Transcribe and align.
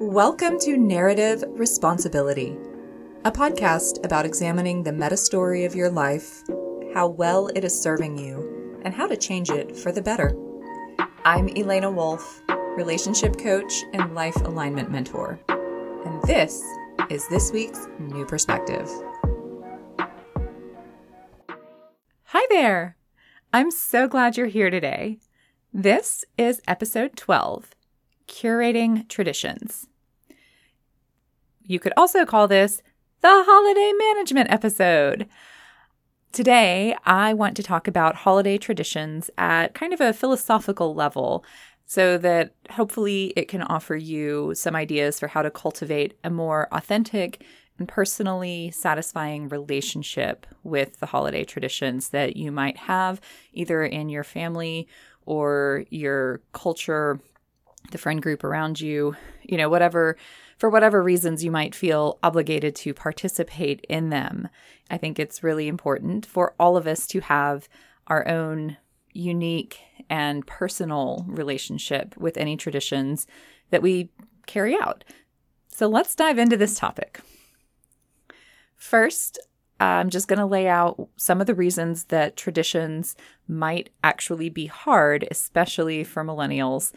Welcome 0.00 0.58
to 0.60 0.78
Narrative 0.78 1.44
Responsibility, 1.46 2.56
a 3.26 3.30
podcast 3.30 4.02
about 4.02 4.24
examining 4.24 4.82
the 4.82 4.92
meta 4.94 5.18
story 5.18 5.66
of 5.66 5.74
your 5.74 5.90
life, 5.90 6.42
how 6.94 7.08
well 7.08 7.48
it 7.48 7.64
is 7.64 7.78
serving 7.78 8.16
you, 8.16 8.80
and 8.82 8.94
how 8.94 9.06
to 9.06 9.14
change 9.14 9.50
it 9.50 9.76
for 9.76 9.92
the 9.92 10.00
better. 10.00 10.34
I'm 11.26 11.50
Elena 11.50 11.90
Wolf, 11.90 12.40
relationship 12.48 13.38
coach 13.38 13.84
and 13.92 14.14
life 14.14 14.36
alignment 14.36 14.90
mentor, 14.90 15.38
and 16.06 16.22
this 16.22 16.62
is 17.10 17.28
this 17.28 17.52
week's 17.52 17.86
New 17.98 18.24
Perspective. 18.24 18.88
Hi 22.24 22.46
there! 22.48 22.96
I'm 23.52 23.70
so 23.70 24.08
glad 24.08 24.38
you're 24.38 24.46
here 24.46 24.70
today. 24.70 25.18
This 25.74 26.24
is 26.38 26.62
episode 26.66 27.18
12 27.18 27.74
Curating 28.26 29.06
Traditions. 29.06 29.88
You 31.70 31.78
could 31.78 31.92
also 31.96 32.26
call 32.26 32.48
this 32.48 32.82
the 33.20 33.28
holiday 33.28 33.92
management 33.96 34.50
episode. 34.50 35.28
Today, 36.32 36.96
I 37.04 37.32
want 37.32 37.56
to 37.58 37.62
talk 37.62 37.86
about 37.86 38.16
holiday 38.16 38.58
traditions 38.58 39.30
at 39.38 39.72
kind 39.72 39.92
of 39.92 40.00
a 40.00 40.12
philosophical 40.12 40.96
level 40.96 41.44
so 41.86 42.18
that 42.18 42.54
hopefully 42.70 43.32
it 43.36 43.46
can 43.46 43.62
offer 43.62 43.94
you 43.94 44.52
some 44.56 44.74
ideas 44.74 45.20
for 45.20 45.28
how 45.28 45.42
to 45.42 45.50
cultivate 45.50 46.18
a 46.24 46.30
more 46.30 46.66
authentic 46.72 47.44
and 47.78 47.86
personally 47.86 48.72
satisfying 48.72 49.48
relationship 49.48 50.48
with 50.64 50.98
the 50.98 51.06
holiday 51.06 51.44
traditions 51.44 52.08
that 52.08 52.36
you 52.36 52.50
might 52.50 52.78
have 52.78 53.20
either 53.52 53.84
in 53.84 54.08
your 54.08 54.24
family 54.24 54.88
or 55.24 55.84
your 55.90 56.40
culture, 56.52 57.20
the 57.90 57.98
friend 57.98 58.22
group 58.22 58.44
around 58.44 58.80
you, 58.80 59.16
you 59.42 59.56
know, 59.56 59.68
whatever 59.68 60.16
for 60.58 60.68
whatever 60.68 61.02
reasons 61.02 61.42
you 61.42 61.50
might 61.50 61.74
feel 61.74 62.18
obligated 62.22 62.76
to 62.76 62.92
participate 62.92 63.84
in 63.88 64.10
them. 64.10 64.48
I 64.90 64.98
think 64.98 65.18
it's 65.18 65.42
really 65.42 65.68
important 65.68 66.26
for 66.26 66.54
all 66.60 66.76
of 66.76 66.86
us 66.86 67.06
to 67.08 67.20
have 67.20 67.68
our 68.06 68.28
own 68.28 68.76
unique 69.12 69.80
and 70.08 70.46
personal 70.46 71.24
relationship 71.28 72.16
with 72.16 72.36
any 72.36 72.56
traditions 72.56 73.26
that 73.70 73.82
we 73.82 74.10
carry 74.46 74.74
out. 74.74 75.04
So 75.68 75.88
let's 75.88 76.14
dive 76.14 76.38
into 76.38 76.56
this 76.56 76.78
topic. 76.78 77.20
First, 78.76 79.38
I'm 79.78 80.10
just 80.10 80.28
going 80.28 80.38
to 80.38 80.46
lay 80.46 80.68
out 80.68 81.08
some 81.16 81.40
of 81.40 81.46
the 81.46 81.54
reasons 81.54 82.04
that 82.04 82.36
traditions 82.36 83.16
might 83.48 83.88
actually 84.04 84.50
be 84.50 84.66
hard, 84.66 85.26
especially 85.30 86.04
for 86.04 86.22
millennials. 86.22 86.92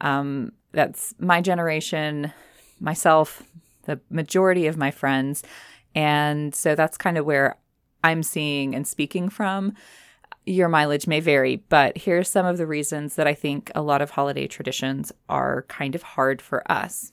Um, 0.00 0.52
that's 0.72 1.14
my 1.18 1.40
generation, 1.40 2.32
myself, 2.80 3.42
the 3.84 4.00
majority 4.10 4.66
of 4.66 4.76
my 4.76 4.90
friends. 4.90 5.42
And 5.94 6.54
so 6.54 6.74
that's 6.74 6.98
kind 6.98 7.16
of 7.16 7.24
where 7.24 7.56
I'm 8.04 8.22
seeing 8.22 8.74
and 8.74 8.86
speaking 8.86 9.28
from. 9.28 9.74
Your 10.44 10.68
mileage 10.68 11.06
may 11.06 11.20
vary, 11.20 11.56
but 11.68 11.96
here's 11.98 12.28
some 12.28 12.46
of 12.46 12.58
the 12.58 12.66
reasons 12.66 13.16
that 13.16 13.26
I 13.26 13.34
think 13.34 13.72
a 13.74 13.82
lot 13.82 14.02
of 14.02 14.10
holiday 14.10 14.46
traditions 14.46 15.10
are 15.28 15.62
kind 15.68 15.94
of 15.94 16.02
hard 16.02 16.40
for 16.40 16.70
us. 16.70 17.12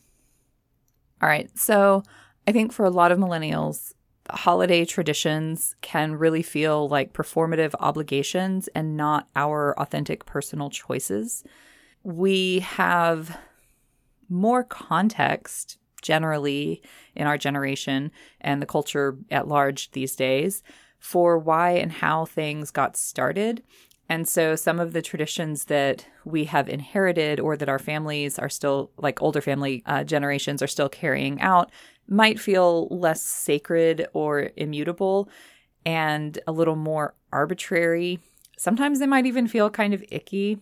All 1.22 1.30
right, 1.30 1.50
so 1.58 2.04
I 2.46 2.52
think 2.52 2.74
for 2.74 2.86
a 2.86 2.92
lot 2.92 3.12
of 3.12 3.18
millennials, 3.18 3.94
holiday 4.30 4.86
traditions 4.86 5.76
can 5.82 6.16
really 6.16 6.44
feel 6.44 6.88
like 6.88 7.14
performative 7.14 7.74
obligations 7.80 8.68
and 8.76 8.96
not 8.98 9.28
our 9.36 9.78
authentic 9.80 10.26
personal 10.26 10.70
choices. 10.70 11.44
We 12.04 12.60
have 12.60 13.38
more 14.30 14.64
context 14.64 15.78
generally 16.02 16.82
in 17.16 17.28
our 17.28 17.38
generation 17.38 18.12
and 18.42 18.62
the 18.62 18.66
culture 18.66 19.18
at 19.32 19.48
large 19.48 19.92
these 19.92 20.16
days 20.16 20.64
for 21.00 21.38
why 21.38 21.72
and 21.72 21.92
how 21.92 22.26
things 22.26 22.72
got 22.72 22.98
started. 22.98 23.64
And 24.10 24.28
so 24.28 24.56
some 24.56 24.80
of 24.80 24.94
the 24.94 25.02
traditions 25.02 25.66
that 25.66 26.06
we 26.26 26.44
have 26.46 26.68
inherited 26.68 27.40
or 27.40 27.56
that 27.56 27.70
our 27.70 27.80
families 27.80 28.38
are 28.38 28.50
still, 28.50 28.92
like 28.98 29.22
older 29.22 29.42
family 29.42 29.82
uh, 29.86 30.04
generations, 30.04 30.62
are 30.62 30.68
still 30.68 30.90
carrying 30.90 31.42
out 31.42 31.72
might 32.08 32.40
feel 32.40 32.88
less 32.90 33.22
sacred 33.22 34.08
or 34.14 34.50
immutable 34.58 35.30
and 35.86 36.40
a 36.48 36.52
little 36.52 36.76
more 36.76 37.16
arbitrary. 37.32 38.20
Sometimes 38.58 39.00
they 39.00 39.08
might 39.08 39.26
even 39.26 39.48
feel 39.48 39.70
kind 39.70 39.94
of 39.94 40.04
icky. 40.12 40.60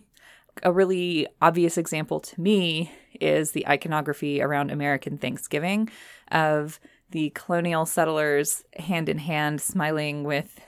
A 0.62 0.72
really 0.72 1.26
obvious 1.40 1.78
example 1.78 2.20
to 2.20 2.40
me 2.40 2.92
is 3.20 3.52
the 3.52 3.66
iconography 3.66 4.42
around 4.42 4.70
American 4.70 5.18
Thanksgiving 5.18 5.90
of 6.30 6.78
the 7.10 7.30
colonial 7.30 7.86
settlers 7.86 8.64
hand 8.78 9.08
in 9.08 9.18
hand 9.18 9.60
smiling 9.60 10.24
with 10.24 10.60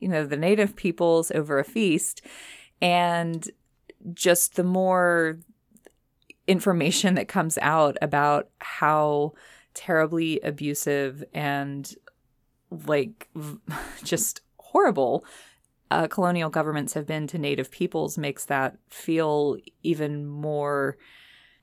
you 0.00 0.08
know 0.08 0.26
the 0.26 0.36
native 0.36 0.74
peoples 0.76 1.30
over 1.30 1.58
a 1.58 1.64
feast. 1.64 2.22
And 2.80 3.48
just 4.12 4.56
the 4.56 4.64
more 4.64 5.38
information 6.46 7.14
that 7.14 7.28
comes 7.28 7.56
out 7.58 7.96
about 8.02 8.48
how 8.58 9.32
terribly 9.74 10.40
abusive 10.40 11.24
and 11.32 11.94
like 12.70 13.28
just 14.02 14.40
horrible 14.58 15.24
uh, 15.92 16.08
colonial 16.08 16.50
governments 16.50 16.94
have 16.94 17.06
been 17.06 17.26
to 17.28 17.38
native 17.38 17.70
peoples 17.70 18.16
makes 18.16 18.46
that 18.46 18.76
feel 18.88 19.56
even 19.82 20.26
more 20.26 20.96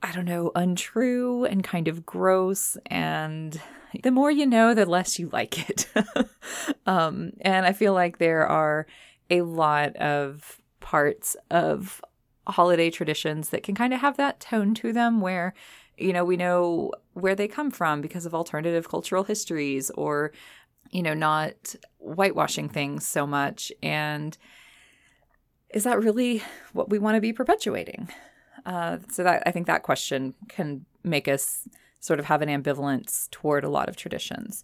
I 0.02 0.14
don't 0.14 0.26
know, 0.26 0.52
untrue 0.56 1.44
and 1.44 1.62
kind 1.62 1.90
of 1.90 2.06
gross. 2.06 2.78
And 2.86 3.60
the 4.02 4.12
more 4.12 4.32
you 4.32 4.46
know, 4.46 4.74
the 4.74 4.86
less 4.86 5.20
you 5.20 5.30
like 5.34 5.70
it. 5.70 5.90
um, 6.86 7.32
and 7.42 7.66
I 7.66 7.74
feel 7.74 7.94
like 7.94 8.18
there 8.18 8.48
are 8.48 8.88
a 9.30 9.42
lot 9.42 9.96
of 9.98 10.62
parts 10.80 11.36
of 11.52 12.02
holiday 12.48 12.90
traditions 12.90 13.50
that 13.50 13.64
can 13.64 13.76
kind 13.76 13.94
of 13.94 14.00
have 14.00 14.16
that 14.16 14.40
tone 14.40 14.74
to 14.76 14.94
them 14.94 15.20
where, 15.20 15.54
you 15.98 16.14
know, 16.14 16.24
we 16.24 16.38
know 16.38 16.94
where 17.14 17.36
they 17.36 17.50
come 17.50 17.70
from 17.70 18.00
because 18.00 18.26
of 18.26 18.34
alternative 18.34 18.88
cultural 18.88 19.26
histories 19.26 19.90
or, 19.92 20.32
you 20.90 21.04
know, 21.04 21.14
not 21.14 21.76
whitewashing 21.98 22.70
things 22.70 23.06
so 23.06 23.28
much. 23.28 23.72
And 23.84 24.38
is 25.70 25.84
that 25.84 26.02
really 26.02 26.44
what 26.74 26.90
we 26.90 27.00
want 27.00 27.16
to 27.16 27.22
be 27.22 27.34
perpetuating? 27.34 28.10
Uh, 28.66 28.98
so 29.12 29.24
that 29.24 29.44
I 29.46 29.52
think 29.52 29.68
that 29.68 29.84
question 29.84 30.34
can 30.48 30.86
make 31.04 31.28
us 31.28 31.68
sort 32.00 32.20
of 32.20 32.26
have 32.26 32.42
an 32.42 32.50
ambivalence 32.50 33.30
toward 33.32 33.64
a 33.64 33.70
lot 33.70 33.90
of 33.90 33.96
traditions. 33.96 34.64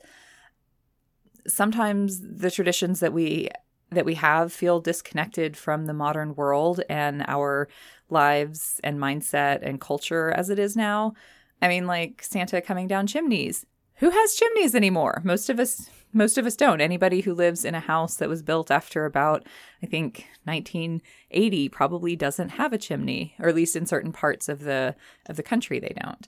Sometimes 1.47 2.21
the 2.21 2.51
traditions 2.51 2.99
that 3.01 3.13
we 3.13 3.49
that 3.91 4.05
we 4.05 4.15
have 4.15 4.51
feel 4.51 4.79
disconnected 4.79 5.55
from 5.55 5.85
the 5.85 5.93
modern 5.93 6.35
world 6.35 6.81
and 6.89 7.23
our 7.27 7.69
lives 8.09 8.81
and 8.83 8.99
mindset 8.99 9.59
and 9.61 9.79
culture 9.79 10.31
as 10.31 10.49
it 10.49 10.57
is 10.57 10.75
now. 10.75 11.13
I 11.61 11.67
mean, 11.67 11.85
like 11.85 12.23
Santa 12.23 12.61
coming 12.61 12.87
down 12.87 13.07
chimneys. 13.07 13.65
Who 13.99 14.09
has 14.09 14.35
chimneys 14.35 14.75
anymore? 14.75 15.21
Most 15.23 15.49
of 15.49 15.59
us 15.59 15.89
most 16.15 16.37
of 16.37 16.45
us 16.45 16.55
don't. 16.55 16.79
Anybody 16.79 17.21
who 17.21 17.33
lives 17.33 17.65
in 17.65 17.75
a 17.75 17.79
house 17.81 18.15
that 18.15 18.29
was 18.29 18.41
built 18.41 18.71
after 18.71 19.05
about, 19.05 19.45
I 19.83 19.85
think, 19.85 20.27
1980 20.45 21.69
probably 21.69 22.15
doesn't 22.15 22.49
have 22.49 22.71
a 22.71 22.77
chimney, 22.77 23.35
or 23.37 23.49
at 23.49 23.55
least 23.55 23.75
in 23.75 23.85
certain 23.85 24.13
parts 24.13 24.47
of 24.47 24.61
the 24.61 24.95
of 25.27 25.35
the 25.35 25.43
country 25.43 25.79
they 25.79 25.93
don't. 26.01 26.27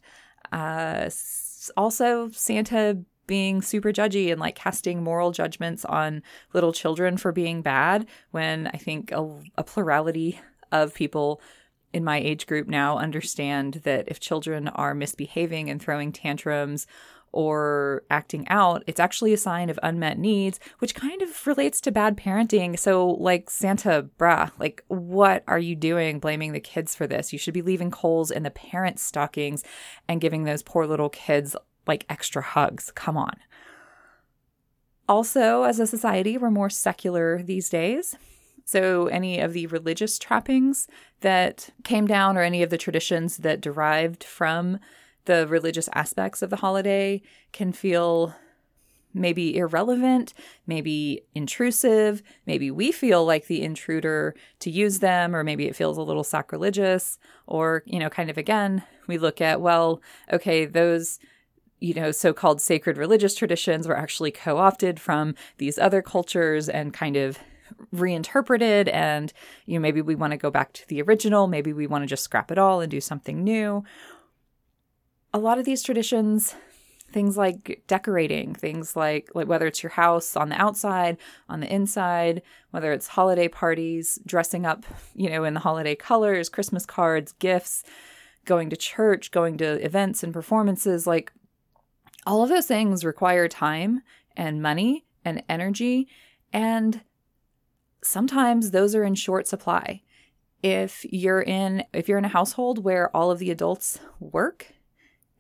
Uh, 0.51 1.09
also, 1.77 2.29
Santa 2.31 2.99
being 3.27 3.61
super 3.61 3.91
judgy 3.91 4.31
and 4.31 4.39
like 4.39 4.55
casting 4.55 5.03
moral 5.03 5.31
judgments 5.31 5.85
on 5.85 6.21
little 6.53 6.73
children 6.73 7.17
for 7.17 7.31
being 7.31 7.61
bad 7.61 8.07
when 8.31 8.67
I 8.67 8.77
think 8.77 9.11
a, 9.11 9.39
a 9.57 9.63
plurality 9.63 10.39
of 10.71 10.93
people 10.93 11.41
in 11.93 12.03
my 12.03 12.17
age 12.17 12.47
group 12.47 12.67
now 12.67 12.97
understand 12.97 13.81
that 13.83 14.05
if 14.07 14.19
children 14.19 14.67
are 14.69 14.93
misbehaving 14.93 15.69
and 15.69 15.81
throwing 15.81 16.11
tantrums 16.11 16.87
or 17.37 18.01
acting 18.09 18.47
out, 18.47 18.83
it's 18.87 18.99
actually 18.99 19.31
a 19.31 19.37
sign 19.37 19.69
of 19.69 19.79
unmet 19.83 20.17
needs, 20.17 20.59
which 20.79 20.95
kind 20.95 21.21
of 21.21 21.45
relates 21.45 21.79
to 21.79 21.91
bad 21.91 22.17
parenting. 22.17 22.79
So, 22.79 23.09
like, 23.11 23.51
Santa, 23.51 24.09
brah, 24.17 24.49
like, 24.57 24.83
what 24.87 25.43
are 25.47 25.59
you 25.59 25.75
doing 25.75 26.19
blaming 26.19 26.53
the 26.53 26.59
kids 26.59 26.95
for 26.95 27.05
this? 27.05 27.31
You 27.31 27.37
should 27.37 27.53
be 27.53 27.61
leaving 27.61 27.91
coals 27.91 28.31
in 28.31 28.41
the 28.41 28.49
parents' 28.49 29.03
stockings 29.03 29.63
and 30.07 30.19
giving 30.19 30.45
those 30.45 30.63
poor 30.63 30.87
little 30.87 31.09
kids 31.09 31.55
like 31.85 32.07
extra 32.09 32.41
hugs. 32.41 32.91
Come 32.95 33.17
on. 33.17 33.35
Also, 35.07 35.61
as 35.61 35.79
a 35.79 35.85
society, 35.85 36.39
we're 36.39 36.49
more 36.49 36.71
secular 36.71 37.43
these 37.43 37.69
days. 37.69 38.15
So, 38.65 39.05
any 39.09 39.39
of 39.39 39.53
the 39.53 39.67
religious 39.67 40.17
trappings 40.17 40.87
that 41.19 41.69
came 41.83 42.07
down, 42.07 42.35
or 42.35 42.41
any 42.41 42.63
of 42.63 42.71
the 42.71 42.79
traditions 42.79 43.37
that 43.37 43.61
derived 43.61 44.23
from 44.23 44.79
the 45.27 45.47
religious 45.47 45.87
aspects 45.93 46.41
of 46.41 46.49
the 46.49 46.57
holiday 46.57 47.21
can 47.53 47.71
feel 47.71 48.33
maybe 49.13 49.57
irrelevant, 49.57 50.33
maybe 50.65 51.21
intrusive, 51.33 52.21
maybe 52.45 52.69
we 52.69 52.91
feel 52.91 53.25
like 53.25 53.47
the 53.47 53.61
intruder 53.61 54.35
to 54.59 54.69
use 54.69 54.99
them, 54.99 55.35
or 55.35 55.43
maybe 55.43 55.67
it 55.67 55.75
feels 55.75 55.97
a 55.97 56.03
little 56.03 56.23
sacrilegious, 56.23 57.17
or, 57.47 57.83
you 57.85 57.99
know, 57.99 58.09
kind 58.09 58.29
of 58.29 58.37
again, 58.37 58.83
we 59.07 59.17
look 59.17 59.39
at, 59.41 59.61
well, 59.61 60.01
okay, 60.31 60.65
those 60.65 61.19
you 61.79 61.93
know, 61.93 62.11
so 62.11 62.33
called 62.33 62.59
sacred 62.59 62.97
religious 62.97 63.35
traditions 63.35 63.87
were 63.87 63.97
actually 63.97 64.31
co 64.31 64.57
opted 64.57 64.99
from 64.99 65.35
these 65.57 65.77
other 65.77 66.01
cultures 66.01 66.67
and 66.67 66.93
kind 66.93 67.15
of 67.15 67.37
reinterpreted. 67.91 68.89
And, 68.89 69.31
you 69.65 69.75
know, 69.75 69.81
maybe 69.81 70.01
we 70.01 70.15
want 70.15 70.31
to 70.31 70.37
go 70.37 70.49
back 70.49 70.73
to 70.73 70.87
the 70.87 71.01
original. 71.01 71.47
Maybe 71.47 71.73
we 71.73 71.87
want 71.87 72.03
to 72.03 72.07
just 72.07 72.23
scrap 72.23 72.51
it 72.51 72.57
all 72.57 72.81
and 72.81 72.89
do 72.89 73.01
something 73.01 73.43
new. 73.43 73.83
A 75.33 75.39
lot 75.39 75.59
of 75.59 75.65
these 75.65 75.83
traditions 75.83 76.55
things 77.09 77.37
like 77.37 77.81
decorating 77.87 78.53
things 78.53 78.93
like 78.93 79.29
like 79.33 79.47
whether 79.47 79.65
it's 79.65 79.81
your 79.81 79.91
house 79.91 80.35
on 80.35 80.49
the 80.49 80.61
outside 80.61 81.17
on 81.47 81.61
the 81.61 81.73
inside 81.73 82.41
whether 82.71 82.91
it's 82.91 83.07
holiday 83.07 83.47
parties 83.47 84.19
dressing 84.25 84.65
up 84.65 84.83
you 85.15 85.29
know 85.29 85.45
in 85.45 85.53
the 85.53 85.61
holiday 85.61 85.95
colors 85.95 86.49
christmas 86.49 86.85
cards 86.85 87.31
gifts 87.39 87.85
going 88.43 88.69
to 88.69 88.75
church 88.75 89.31
going 89.31 89.57
to 89.57 89.81
events 89.85 90.21
and 90.21 90.33
performances 90.33 91.07
like 91.07 91.31
all 92.25 92.43
of 92.43 92.49
those 92.49 92.67
things 92.67 93.05
require 93.05 93.47
time 93.47 94.01
and 94.35 94.61
money 94.61 95.05
and 95.23 95.41
energy 95.47 96.09
and 96.51 97.03
sometimes 98.03 98.71
those 98.71 98.95
are 98.95 99.03
in 99.03 99.15
short 99.15 99.47
supply. 99.47 100.01
If 100.63 101.05
you're 101.09 101.41
in 101.41 101.83
if 101.93 102.07
you're 102.07 102.17
in 102.17 102.25
a 102.25 102.29
household 102.29 102.83
where 102.83 103.15
all 103.15 103.29
of 103.29 103.39
the 103.39 103.51
adults 103.51 103.99
work 104.19 104.73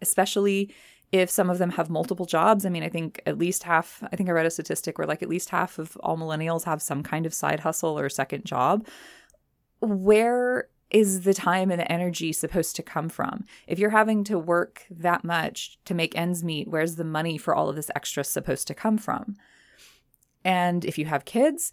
especially 0.01 0.73
if 1.11 1.29
some 1.29 1.49
of 1.49 1.57
them 1.57 1.71
have 1.71 1.89
multiple 1.89 2.25
jobs. 2.25 2.65
I 2.65 2.69
mean 2.69 2.83
i 2.83 2.89
think 2.89 3.21
at 3.25 3.37
least 3.37 3.63
half 3.63 4.03
i 4.11 4.15
think 4.15 4.29
i 4.29 4.31
read 4.31 4.45
a 4.45 4.51
statistic 4.51 4.97
where 4.97 5.07
like 5.07 5.23
at 5.23 5.29
least 5.29 5.49
half 5.49 5.79
of 5.79 5.95
all 5.97 6.17
millennials 6.17 6.63
have 6.65 6.81
some 6.81 7.03
kind 7.03 7.25
of 7.25 7.33
side 7.33 7.61
hustle 7.61 7.97
or 7.97 8.09
second 8.09 8.45
job. 8.45 8.85
Where 9.79 10.67
is 10.89 11.21
the 11.21 11.33
time 11.33 11.69
and 11.69 11.81
the 11.81 11.91
energy 11.91 12.31
supposed 12.31 12.75
to 12.77 12.83
come 12.83 13.09
from? 13.09 13.43
If 13.67 13.77
you're 13.77 13.89
having 13.89 14.23
to 14.25 14.39
work 14.39 14.85
that 14.89 15.23
much 15.23 15.77
to 15.85 15.93
make 15.93 16.17
ends 16.17 16.43
meet 16.43 16.67
where's 16.67 16.95
the 16.95 17.03
money 17.03 17.37
for 17.37 17.53
all 17.53 17.69
of 17.69 17.75
this 17.75 17.91
extra 17.95 18.23
supposed 18.23 18.67
to 18.67 18.73
come 18.73 18.97
from? 18.97 19.35
And 20.43 20.85
if 20.85 20.97
you 20.97 21.05
have 21.05 21.25
kids 21.25 21.71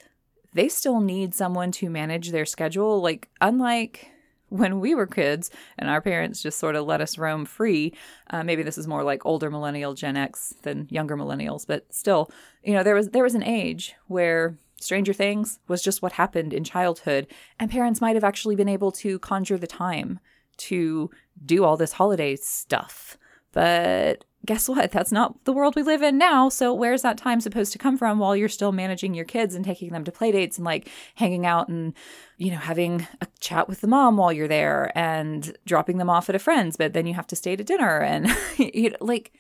they 0.54 0.68
still 0.68 1.00
need 1.00 1.34
someone 1.34 1.72
to 1.72 1.90
manage 1.90 2.30
their 2.30 2.46
schedule. 2.46 3.02
Like 3.02 3.28
unlike 3.40 4.08
when 4.54 4.78
we 4.78 4.94
were 4.94 5.06
kids 5.06 5.50
and 5.78 5.90
our 5.90 6.00
parents 6.00 6.40
just 6.40 6.60
sort 6.60 6.76
of 6.76 6.86
let 6.86 7.00
us 7.00 7.18
roam 7.18 7.44
free. 7.44 7.92
Uh, 8.30 8.44
maybe 8.44 8.62
this 8.62 8.78
is 8.78 8.86
more 8.86 9.02
like 9.02 9.26
older 9.26 9.50
millennial 9.50 9.94
Gen 9.94 10.16
X 10.16 10.54
than 10.62 10.86
younger 10.90 11.16
millennials, 11.16 11.66
but 11.66 11.92
still, 11.92 12.30
you 12.62 12.72
know, 12.72 12.84
there 12.84 12.94
was 12.94 13.08
there 13.08 13.24
was 13.24 13.34
an 13.34 13.42
age 13.42 13.94
where 14.06 14.56
Stranger 14.80 15.12
Things 15.12 15.58
was 15.66 15.82
just 15.82 16.02
what 16.02 16.12
happened 16.12 16.52
in 16.52 16.62
childhood, 16.62 17.26
and 17.58 17.70
parents 17.70 18.00
might 18.00 18.14
have 18.14 18.24
actually 18.24 18.54
been 18.54 18.68
able 18.68 18.92
to 18.92 19.18
conjure 19.18 19.58
the 19.58 19.66
time 19.66 20.20
to 20.56 21.10
do 21.44 21.64
all 21.64 21.76
this 21.76 21.92
holiday 21.92 22.36
stuff. 22.36 23.18
But 23.54 24.24
guess 24.44 24.68
what? 24.68 24.90
That's 24.90 25.12
not 25.12 25.44
the 25.44 25.52
world 25.52 25.74
we 25.74 25.82
live 25.82 26.02
in 26.02 26.18
now. 26.18 26.48
So 26.48 26.74
where's 26.74 27.02
that 27.02 27.16
time 27.16 27.40
supposed 27.40 27.72
to 27.72 27.78
come 27.78 27.96
from 27.96 28.18
while 28.18 28.36
you're 28.36 28.48
still 28.48 28.72
managing 28.72 29.14
your 29.14 29.24
kids 29.24 29.54
and 29.54 29.64
taking 29.64 29.90
them 29.90 30.04
to 30.04 30.12
play 30.12 30.32
dates 30.32 30.58
and 30.58 30.64
like 30.64 30.90
hanging 31.14 31.46
out 31.46 31.68
and, 31.68 31.94
you 32.36 32.50
know, 32.50 32.58
having 32.58 33.06
a 33.20 33.26
chat 33.40 33.68
with 33.68 33.80
the 33.80 33.86
mom 33.86 34.16
while 34.16 34.32
you're 34.32 34.48
there 34.48 34.92
and 34.96 35.56
dropping 35.64 35.98
them 35.98 36.10
off 36.10 36.28
at 36.28 36.34
a 36.34 36.40
friend's, 36.40 36.76
but 36.76 36.92
then 36.92 37.06
you 37.06 37.14
have 37.14 37.28
to 37.28 37.36
stay 37.36 37.56
to 37.56 37.64
dinner 37.64 38.00
and 38.00 38.28
you 38.58 38.90
know, 38.90 38.96
like 39.00 39.32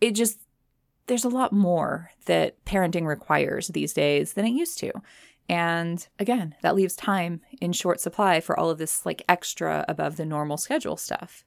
it 0.00 0.12
just 0.12 0.38
there's 1.06 1.24
a 1.24 1.28
lot 1.28 1.52
more 1.52 2.10
that 2.26 2.64
parenting 2.64 3.06
requires 3.06 3.68
these 3.68 3.92
days 3.92 4.34
than 4.34 4.44
it 4.44 4.50
used 4.50 4.78
to. 4.78 4.92
And 5.48 6.06
again, 6.18 6.54
that 6.62 6.74
leaves 6.74 6.96
time 6.96 7.40
in 7.60 7.72
short 7.72 8.00
supply 8.00 8.40
for 8.40 8.58
all 8.58 8.70
of 8.70 8.78
this 8.78 9.04
like 9.04 9.22
extra 9.28 9.84
above 9.88 10.16
the 10.16 10.24
normal 10.24 10.56
schedule 10.56 10.96
stuff. 10.96 11.44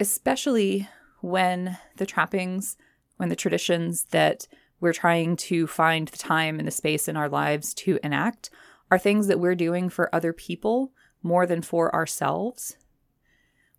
Especially 0.00 0.88
when 1.20 1.78
the 1.96 2.06
trappings, 2.06 2.76
when 3.16 3.28
the 3.28 3.36
traditions 3.36 4.04
that 4.10 4.46
we're 4.80 4.92
trying 4.92 5.36
to 5.36 5.66
find 5.66 6.08
the 6.08 6.18
time 6.18 6.58
and 6.58 6.66
the 6.66 6.72
space 6.72 7.08
in 7.08 7.16
our 7.16 7.28
lives 7.28 7.74
to 7.74 7.98
enact 8.02 8.50
are 8.90 8.98
things 8.98 9.26
that 9.26 9.40
we're 9.40 9.54
doing 9.54 9.88
for 9.88 10.14
other 10.14 10.32
people 10.32 10.92
more 11.22 11.46
than 11.46 11.62
for 11.62 11.94
ourselves. 11.94 12.76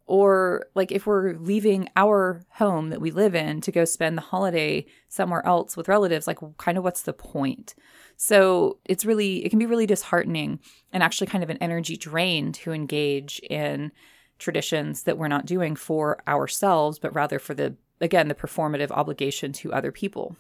Or, 0.05 0.65
like, 0.73 0.91
if 0.91 1.05
we're 1.05 1.35
leaving 1.35 1.87
our 1.95 2.43
home 2.53 2.89
that 2.89 2.99
we 2.99 3.11
live 3.11 3.35
in 3.35 3.61
to 3.61 3.71
go 3.71 3.85
spend 3.85 4.17
the 4.17 4.23
holiday 4.23 4.87
somewhere 5.07 5.45
else 5.45 5.77
with 5.77 5.87
relatives, 5.87 6.25
like, 6.25 6.39
kind 6.57 6.79
of 6.79 6.83
what's 6.83 7.03
the 7.03 7.13
point? 7.13 7.75
So, 8.17 8.79
it's 8.85 9.05
really, 9.05 9.45
it 9.45 9.49
can 9.49 9.59
be 9.59 9.67
really 9.67 9.85
disheartening 9.85 10.59
and 10.91 11.03
actually 11.03 11.27
kind 11.27 11.43
of 11.43 11.51
an 11.51 11.59
energy 11.61 11.95
drain 11.95 12.51
to 12.53 12.71
engage 12.71 13.39
in 13.51 13.91
traditions 14.39 15.03
that 15.03 15.17
we're 15.17 15.27
not 15.27 15.45
doing 15.45 15.75
for 15.75 16.21
ourselves, 16.27 16.97
but 16.97 17.13
rather 17.13 17.37
for 17.39 17.53
the, 17.53 17.75
again, 18.01 18.27
the 18.27 18.35
performative 18.35 18.91
obligation 18.91 19.51
to 19.53 19.73
other 19.73 19.91
people. 19.91 20.35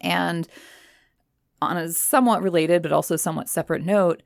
And 0.00 0.48
on 1.60 1.76
a 1.76 1.90
somewhat 1.90 2.42
related, 2.42 2.82
but 2.82 2.92
also 2.92 3.16
somewhat 3.16 3.48
separate 3.48 3.84
note, 3.84 4.22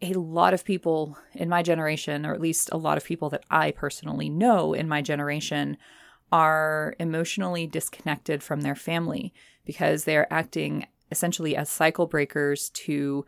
a 0.00 0.14
lot 0.14 0.52
of 0.52 0.64
people 0.64 1.16
in 1.32 1.48
my 1.48 1.62
generation, 1.62 2.26
or 2.26 2.34
at 2.34 2.40
least 2.40 2.68
a 2.72 2.76
lot 2.76 2.96
of 2.96 3.04
people 3.04 3.30
that 3.30 3.44
I 3.50 3.70
personally 3.70 4.28
know 4.28 4.72
in 4.72 4.88
my 4.88 5.00
generation, 5.00 5.76
are 6.32 6.94
emotionally 6.98 7.66
disconnected 7.66 8.42
from 8.42 8.62
their 8.62 8.74
family 8.74 9.32
because 9.64 10.04
they're 10.04 10.32
acting 10.32 10.86
essentially 11.10 11.54
as 11.54 11.68
cycle 11.68 12.06
breakers 12.06 12.70
to 12.70 13.24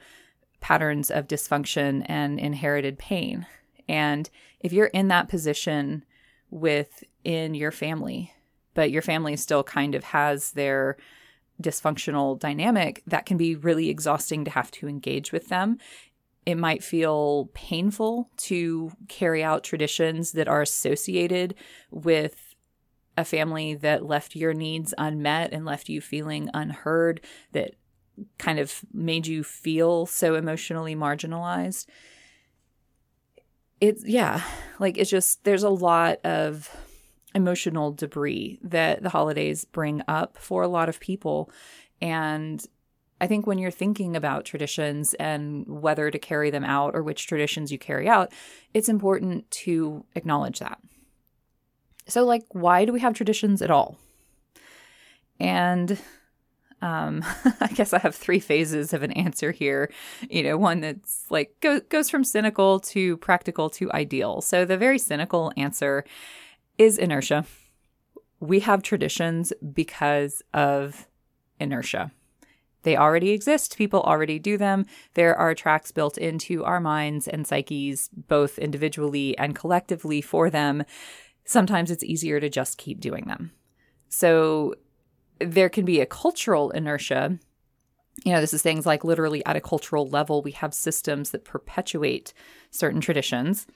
patterns 0.60 1.10
of 1.10 1.28
dysfunction 1.28 2.02
and 2.06 2.40
inherited 2.40 2.98
pain. 2.98 3.46
And 3.88 4.28
if 4.60 4.72
you're 4.72 4.86
in 4.86 5.08
that 5.08 5.28
position 5.28 6.04
within 6.50 7.54
your 7.54 7.70
family, 7.70 8.32
but 8.74 8.90
your 8.90 9.02
family 9.02 9.36
still 9.36 9.62
kind 9.62 9.94
of 9.94 10.04
has 10.04 10.52
their 10.52 10.96
dysfunctional 11.62 12.38
dynamic, 12.38 13.02
that 13.06 13.26
can 13.26 13.36
be 13.36 13.54
really 13.54 13.88
exhausting 13.88 14.44
to 14.44 14.50
have 14.50 14.70
to 14.72 14.88
engage 14.88 15.32
with 15.32 15.48
them. 15.48 15.78
It 16.46 16.56
might 16.56 16.82
feel 16.82 17.50
painful 17.54 18.30
to 18.38 18.92
carry 19.08 19.42
out 19.42 19.64
traditions 19.64 20.32
that 20.32 20.48
are 20.48 20.62
associated 20.62 21.54
with 21.90 22.54
a 23.16 23.24
family 23.24 23.74
that 23.74 24.04
left 24.04 24.34
your 24.34 24.52
needs 24.52 24.92
unmet 24.98 25.52
and 25.52 25.64
left 25.64 25.88
you 25.88 26.00
feeling 26.00 26.50
unheard, 26.52 27.20
that 27.52 27.76
kind 28.38 28.58
of 28.58 28.84
made 28.92 29.26
you 29.26 29.44
feel 29.44 30.06
so 30.06 30.34
emotionally 30.34 30.94
marginalized 30.94 31.86
it's 33.88 34.04
yeah, 34.06 34.42
like 34.78 34.96
it's 34.96 35.10
just 35.10 35.44
there's 35.44 35.62
a 35.62 35.68
lot 35.68 36.18
of 36.24 36.74
emotional 37.34 37.92
debris 37.92 38.58
that 38.62 39.02
the 39.02 39.10
holidays 39.10 39.64
bring 39.64 40.02
up 40.08 40.38
for 40.38 40.62
a 40.62 40.68
lot 40.68 40.88
of 40.88 41.00
people 41.00 41.50
and 42.00 42.64
I 43.20 43.26
think 43.26 43.46
when 43.46 43.58
you're 43.58 43.70
thinking 43.70 44.16
about 44.16 44.44
traditions 44.44 45.14
and 45.14 45.66
whether 45.66 46.10
to 46.10 46.18
carry 46.18 46.50
them 46.50 46.64
out 46.64 46.94
or 46.94 47.02
which 47.02 47.26
traditions 47.26 47.70
you 47.70 47.78
carry 47.78 48.08
out, 48.08 48.32
it's 48.74 48.88
important 48.88 49.50
to 49.62 50.04
acknowledge 50.14 50.58
that. 50.58 50.78
So, 52.06 52.24
like, 52.24 52.44
why 52.50 52.84
do 52.84 52.92
we 52.92 53.00
have 53.00 53.14
traditions 53.14 53.62
at 53.62 53.70
all? 53.70 53.96
And 55.40 55.98
um, 56.84 57.24
I 57.60 57.68
guess 57.68 57.94
I 57.94 57.98
have 57.98 58.14
three 58.14 58.38
phases 58.38 58.92
of 58.92 59.02
an 59.02 59.12
answer 59.12 59.50
here. 59.50 59.90
You 60.28 60.42
know, 60.42 60.58
one 60.58 60.80
that's 60.80 61.24
like 61.30 61.56
go, 61.60 61.80
goes 61.80 62.10
from 62.10 62.22
cynical 62.22 62.78
to 62.80 63.16
practical 63.16 63.70
to 63.70 63.90
ideal. 63.92 64.42
So 64.42 64.66
the 64.66 64.76
very 64.76 64.98
cynical 64.98 65.50
answer 65.56 66.04
is 66.76 66.98
inertia. 66.98 67.46
We 68.38 68.60
have 68.60 68.82
traditions 68.82 69.52
because 69.72 70.42
of 70.52 71.06
inertia. 71.58 72.12
They 72.82 72.98
already 72.98 73.30
exist. 73.30 73.78
People 73.78 74.02
already 74.02 74.38
do 74.38 74.58
them. 74.58 74.84
There 75.14 75.34
are 75.34 75.54
tracks 75.54 75.90
built 75.90 76.18
into 76.18 76.64
our 76.64 76.80
minds 76.80 77.26
and 77.26 77.46
psyches, 77.46 78.10
both 78.28 78.58
individually 78.58 79.38
and 79.38 79.56
collectively 79.56 80.20
for 80.20 80.50
them. 80.50 80.84
Sometimes 81.46 81.90
it's 81.90 82.04
easier 82.04 82.40
to 82.40 82.50
just 82.50 82.76
keep 82.76 83.00
doing 83.00 83.24
them. 83.24 83.52
So 84.10 84.74
there 85.40 85.68
can 85.68 85.84
be 85.84 86.00
a 86.00 86.06
cultural 86.06 86.70
inertia. 86.70 87.38
You 88.24 88.32
know, 88.32 88.40
this 88.40 88.54
is 88.54 88.62
things 88.62 88.86
like 88.86 89.04
literally 89.04 89.44
at 89.44 89.56
a 89.56 89.60
cultural 89.60 90.08
level, 90.08 90.42
we 90.42 90.52
have 90.52 90.72
systems 90.72 91.30
that 91.30 91.44
perpetuate 91.44 92.32
certain 92.70 93.00
traditions, 93.00 93.66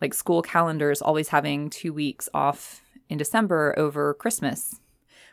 like 0.00 0.14
school 0.14 0.42
calendars 0.42 1.02
always 1.02 1.28
having 1.28 1.70
two 1.70 1.92
weeks 1.92 2.28
off 2.34 2.82
in 3.08 3.18
December 3.18 3.74
over 3.76 4.14
Christmas, 4.14 4.80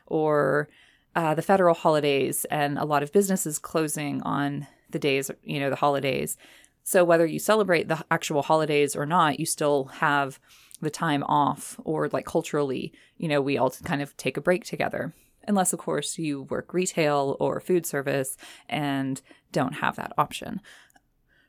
or 0.06 0.70
uh, 1.16 1.36
the 1.36 1.42
federal 1.42 1.76
holidays, 1.76 2.46
and 2.46 2.78
a 2.78 2.86
lot 2.86 3.04
of 3.04 3.12
businesses 3.12 3.60
closing 3.60 4.22
on 4.24 4.68
the 4.90 5.00
days, 5.00 5.30
you 5.44 5.60
know, 5.60 5.70
the 5.70 5.76
holidays. 5.76 6.38
So 6.84 7.04
whether 7.04 7.26
you 7.26 7.40
celebrate 7.40 7.90
the 7.90 8.04
actual 8.10 8.42
holidays 8.42 8.96
or 8.96 9.06
not, 9.06 9.40
you 9.40 9.46
still 9.46 9.86
have 9.86 10.40
the 10.82 10.90
time 10.90 11.24
off, 11.24 11.80
or 11.84 12.10
like 12.10 12.26
culturally, 12.26 12.94
you 13.18 13.28
know, 13.28 13.42
we 13.42 13.58
all 13.58 13.72
kind 13.84 14.02
of 14.02 14.16
take 14.18 14.38
a 14.38 14.42
break 14.42 14.64
together. 14.64 15.14
unless, 15.48 15.74
of 15.74 15.80
course, 15.80 16.20
you 16.20 16.44
work 16.44 16.74
retail 16.74 17.38
or 17.40 17.60
food 17.60 17.86
service 17.86 18.38
and 18.70 19.22
don't 19.52 19.76
have 19.76 19.96
that 19.96 20.12
option. 20.18 20.62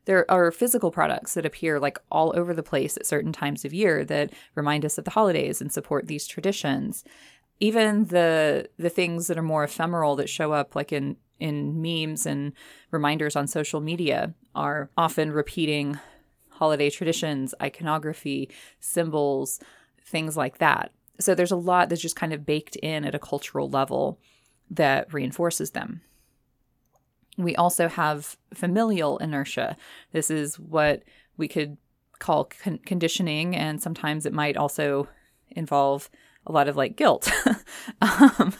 There 0.05 0.31
are 0.31 0.51
physical 0.51 0.91
products 0.91 1.35
that 1.35 1.45
appear 1.45 1.79
like 1.79 1.99
all 2.11 2.33
over 2.35 2.55
the 2.55 2.63
place 2.63 2.97
at 2.97 3.07
certain 3.07 3.33
times 3.33 3.65
of 3.65 3.75
year 3.75 4.05
that 4.07 4.33
remind 4.55 4.85
us 4.85 4.97
of 4.97 5.05
the 5.05 5.11
holidays 5.11 5.61
and 5.61 5.71
support 5.71 6.07
these 6.07 6.27
traditions. 6.27 7.05
Even 7.61 8.05
the 8.05 8.71
the 8.79 8.89
things 8.89 9.27
that 9.27 9.37
are 9.37 9.43
more 9.43 9.65
ephemeral 9.65 10.17
that 10.17 10.31
show 10.31 10.53
up 10.53 10.75
like 10.75 10.93
in 10.93 11.17
in 11.41 11.83
memes 11.83 12.25
and 12.25 12.53
reminders 12.91 13.37
on 13.37 13.47
social 13.47 13.81
media 13.81 14.33
are 14.55 14.91
often 14.97 15.31
repeating 15.31 15.99
holiday 16.59 16.91
traditions, 16.91 17.55
iconography, 17.63 18.51
symbols, 18.81 19.61
things 20.05 20.37
like 20.37 20.59
that. 20.59 20.91
So 21.21 21.35
there's 21.35 21.53
a 21.53 21.57
lot 21.57 21.89
that's 21.89 22.03
just 22.03 22.17
kind 22.17 22.33
of 22.33 22.45
baked 22.45 22.77
in 22.77 23.05
at 23.05 23.15
a 23.15 23.19
cultural 23.19 23.69
level 23.69 24.19
that 24.71 25.13
reinforces 25.13 25.71
them. 25.71 26.03
We 27.37 27.55
also 27.55 27.89
have 27.89 28.37
familial 28.53 29.19
inertia. 29.19 29.77
This 30.13 30.31
is 30.31 30.59
what 30.59 31.05
we 31.37 31.47
could 31.47 31.77
call 32.19 32.51
con- 32.63 32.81
conditioning, 32.85 33.55
and 33.55 33.81
sometimes 33.81 34.27
it 34.27 34.33
might 34.33 34.57
also 34.57 35.09
involve 35.51 36.11
a 36.47 36.53
lot 36.53 36.69
of 36.69 36.77
like 36.77 36.97
guilt. 36.97 37.31
um, 38.03 38.53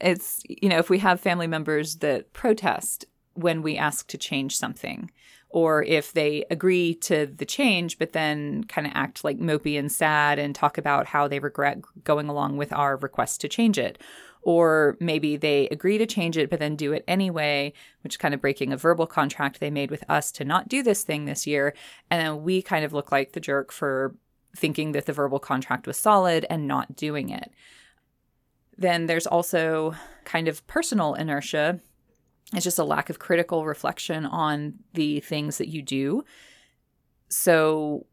it's, 0.00 0.40
you 0.48 0.70
know, 0.70 0.78
if 0.78 0.88
we 0.88 0.98
have 1.00 1.20
family 1.20 1.46
members 1.46 1.96
that 1.96 2.32
protest 2.32 3.04
when 3.34 3.60
we 3.60 3.76
ask 3.76 4.06
to 4.08 4.18
change 4.18 4.56
something, 4.56 5.10
or 5.50 5.82
if 5.84 6.12
they 6.12 6.44
agree 6.50 6.94
to 6.94 7.26
the 7.26 7.46
change, 7.46 7.98
but 7.98 8.12
then 8.12 8.64
kind 8.64 8.86
of 8.86 8.92
act 8.94 9.24
like 9.24 9.38
mopey 9.38 9.78
and 9.78 9.90
sad 9.90 10.38
and 10.38 10.54
talk 10.54 10.76
about 10.76 11.06
how 11.06 11.26
they 11.26 11.38
regret 11.38 11.78
going 12.04 12.28
along 12.28 12.56
with 12.56 12.72
our 12.72 12.96
request 12.96 13.40
to 13.40 13.48
change 13.48 13.78
it. 13.78 13.98
Or 14.42 14.96
maybe 15.00 15.36
they 15.36 15.68
agree 15.68 15.98
to 15.98 16.06
change 16.06 16.36
it, 16.36 16.48
but 16.48 16.58
then 16.58 16.76
do 16.76 16.92
it 16.92 17.04
anyway, 17.08 17.72
which 18.02 18.18
kind 18.18 18.34
of 18.34 18.40
breaking 18.40 18.72
a 18.72 18.76
verbal 18.76 19.06
contract 19.06 19.58
they 19.58 19.70
made 19.70 19.90
with 19.90 20.04
us 20.08 20.30
to 20.32 20.44
not 20.44 20.68
do 20.68 20.82
this 20.82 21.02
thing 21.02 21.24
this 21.24 21.46
year. 21.46 21.74
And 22.10 22.20
then 22.20 22.42
we 22.42 22.62
kind 22.62 22.84
of 22.84 22.92
look 22.92 23.10
like 23.10 23.32
the 23.32 23.40
jerk 23.40 23.72
for 23.72 24.14
thinking 24.54 24.92
that 24.92 25.06
the 25.06 25.12
verbal 25.12 25.38
contract 25.38 25.86
was 25.86 25.96
solid 25.96 26.46
and 26.50 26.66
not 26.66 26.94
doing 26.94 27.30
it. 27.30 27.52
Then 28.76 29.06
there's 29.06 29.26
also 29.26 29.94
kind 30.24 30.46
of 30.46 30.64
personal 30.66 31.14
inertia 31.14 31.80
it's 32.54 32.64
just 32.64 32.78
a 32.78 32.84
lack 32.84 33.10
of 33.10 33.18
critical 33.18 33.66
reflection 33.66 34.24
on 34.24 34.74
the 34.94 35.20
things 35.20 35.58
that 35.58 35.68
you 35.68 35.82
do. 35.82 36.24
So 37.28 38.06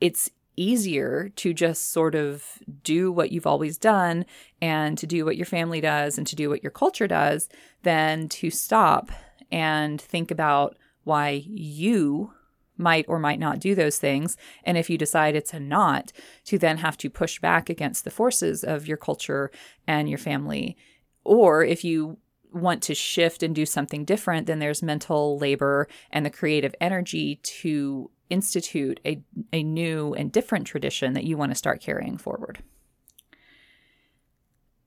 it's 0.00 0.30
easier 0.56 1.30
to 1.36 1.54
just 1.54 1.90
sort 1.90 2.14
of 2.14 2.58
do 2.84 3.10
what 3.10 3.32
you've 3.32 3.46
always 3.46 3.78
done 3.78 4.24
and 4.60 4.96
to 4.98 5.06
do 5.06 5.24
what 5.24 5.36
your 5.36 5.46
family 5.46 5.80
does 5.80 6.18
and 6.18 6.26
to 6.26 6.36
do 6.36 6.48
what 6.48 6.62
your 6.62 6.70
culture 6.70 7.06
does 7.06 7.48
than 7.82 8.28
to 8.28 8.50
stop 8.50 9.10
and 9.50 10.00
think 10.00 10.30
about 10.30 10.76
why 11.04 11.42
you 11.46 12.32
might 12.76 13.04
or 13.08 13.18
might 13.18 13.38
not 13.38 13.58
do 13.58 13.74
those 13.74 13.98
things. 13.98 14.36
And 14.64 14.76
if 14.76 14.88
you 14.90 14.98
decide 14.98 15.34
it's 15.34 15.54
a 15.54 15.60
not, 15.60 16.12
to 16.46 16.58
then 16.58 16.78
have 16.78 16.96
to 16.98 17.10
push 17.10 17.40
back 17.40 17.68
against 17.68 18.04
the 18.04 18.10
forces 18.10 18.64
of 18.64 18.86
your 18.86 18.96
culture 18.96 19.50
and 19.86 20.08
your 20.08 20.18
family. 20.18 20.76
Or 21.24 21.64
if 21.64 21.84
you 21.84 22.18
want 22.52 22.82
to 22.84 22.94
shift 22.94 23.42
and 23.42 23.54
do 23.54 23.66
something 23.66 24.04
different, 24.04 24.46
then 24.46 24.58
there's 24.58 24.82
mental 24.82 25.38
labor 25.38 25.88
and 26.10 26.24
the 26.24 26.30
creative 26.30 26.74
energy 26.80 27.36
to 27.42 28.10
institute 28.30 29.00
a, 29.04 29.22
a 29.52 29.62
new 29.62 30.14
and 30.14 30.32
different 30.32 30.66
tradition 30.66 31.12
that 31.12 31.24
you 31.24 31.36
want 31.36 31.52
to 31.52 31.56
start 31.56 31.80
carrying 31.80 32.16
forward. 32.16 32.62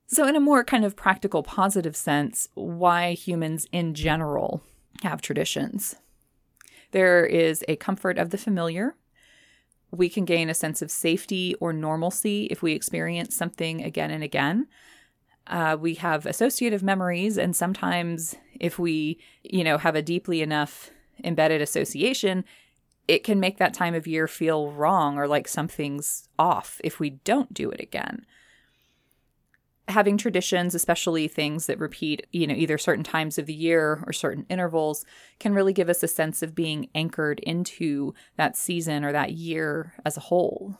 So, 0.07 0.27
in 0.27 0.35
a 0.35 0.39
more 0.39 0.63
kind 0.63 0.85
of 0.85 0.95
practical, 0.95 1.43
positive 1.43 1.95
sense, 1.95 2.47
why 2.53 3.13
humans 3.13 3.67
in 3.71 3.93
general 3.93 4.61
have 5.03 5.21
traditions. 5.21 5.95
There 6.91 7.25
is 7.25 7.63
a 7.67 7.75
comfort 7.75 8.17
of 8.17 8.29
the 8.29 8.37
familiar. 8.37 8.95
We 9.91 10.09
can 10.09 10.25
gain 10.25 10.49
a 10.49 10.53
sense 10.53 10.81
of 10.81 10.91
safety 10.91 11.55
or 11.59 11.73
normalcy 11.73 12.45
if 12.45 12.61
we 12.61 12.73
experience 12.73 13.35
something 13.35 13.83
again 13.83 14.11
and 14.11 14.23
again. 14.23 14.67
Uh, 15.47 15.77
we 15.79 15.95
have 15.95 16.25
associative 16.25 16.81
memories, 16.81 17.37
and 17.37 17.55
sometimes 17.55 18.35
if 18.59 18.79
we, 18.79 19.19
you 19.43 19.63
know, 19.63 19.77
have 19.77 19.95
a 19.95 20.01
deeply 20.01 20.41
enough 20.41 20.89
embedded 21.23 21.61
association, 21.61 22.43
it 23.07 23.23
can 23.23 23.39
make 23.39 23.57
that 23.57 23.73
time 23.73 23.93
of 23.93 24.07
year 24.07 24.27
feel 24.27 24.71
wrong 24.71 25.17
or 25.17 25.27
like 25.27 25.47
something's 25.47 26.27
off 26.39 26.81
if 26.83 26.99
we 26.99 27.11
don't 27.11 27.53
do 27.53 27.69
it 27.69 27.79
again. 27.79 28.25
Having 29.87 30.17
traditions, 30.17 30.73
especially 30.73 31.27
things 31.27 31.67
that 31.67 31.77
repeat, 31.77 32.25
you 32.31 32.47
know, 32.47 32.55
either 32.55 32.79
certain 32.79 33.03
times 33.03 33.37
of 33.37 33.45
the 33.45 33.53
year 33.53 34.03
or 34.07 34.13
certain 34.13 34.47
intervals, 34.49 35.05
can 35.39 35.53
really 35.53 35.73
give 35.73 35.89
us 35.89 36.01
a 36.01 36.07
sense 36.07 36.41
of 36.41 36.55
being 36.55 36.89
anchored 36.95 37.39
into 37.41 38.15
that 38.35 38.57
season 38.57 39.05
or 39.05 39.11
that 39.11 39.33
year 39.33 39.93
as 40.03 40.17
a 40.17 40.21
whole 40.21 40.79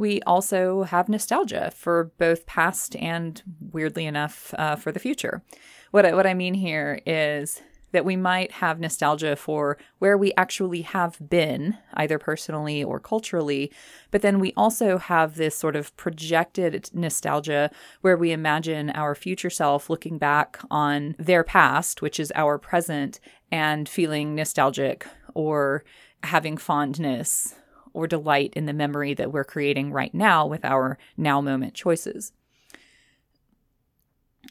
we 0.00 0.22
also 0.22 0.84
have 0.84 1.10
nostalgia 1.10 1.70
for 1.76 2.10
both 2.16 2.46
past 2.46 2.96
and, 2.96 3.42
weirdly 3.60 4.06
enough, 4.06 4.54
uh, 4.56 4.74
for 4.74 4.90
the 4.90 4.98
future. 4.98 5.42
What 5.90 6.06
I, 6.06 6.14
what 6.14 6.26
I 6.26 6.32
mean 6.32 6.54
here 6.54 7.02
is 7.04 7.60
that 7.92 8.04
we 8.04 8.16
might 8.16 8.50
have 8.52 8.80
nostalgia 8.80 9.36
for 9.36 9.76
where 9.98 10.16
we 10.16 10.32
actually 10.38 10.82
have 10.82 11.18
been, 11.28 11.76
either 11.94 12.18
personally 12.18 12.82
or 12.82 12.98
culturally, 12.98 13.70
but 14.10 14.22
then 14.22 14.40
we 14.40 14.54
also 14.56 14.96
have 14.96 15.34
this 15.34 15.54
sort 15.54 15.76
of 15.76 15.94
projected 15.98 16.88
nostalgia 16.94 17.70
where 18.00 18.16
we 18.16 18.32
imagine 18.32 18.88
our 18.90 19.14
future 19.14 19.50
self 19.50 19.90
looking 19.90 20.16
back 20.16 20.58
on 20.70 21.14
their 21.18 21.44
past, 21.44 22.00
which 22.00 22.18
is 22.18 22.32
our 22.34 22.56
present, 22.56 23.20
and 23.52 23.86
feeling 23.86 24.34
nostalgic 24.34 25.06
or 25.34 25.84
having 26.22 26.56
fondness 26.56 27.54
or 27.92 28.06
delight 28.06 28.52
in 28.54 28.66
the 28.66 28.72
memory 28.72 29.14
that 29.14 29.32
we're 29.32 29.44
creating 29.44 29.92
right 29.92 30.14
now 30.14 30.46
with 30.46 30.64
our 30.64 30.98
now 31.16 31.40
moment 31.40 31.74
choices. 31.74 32.32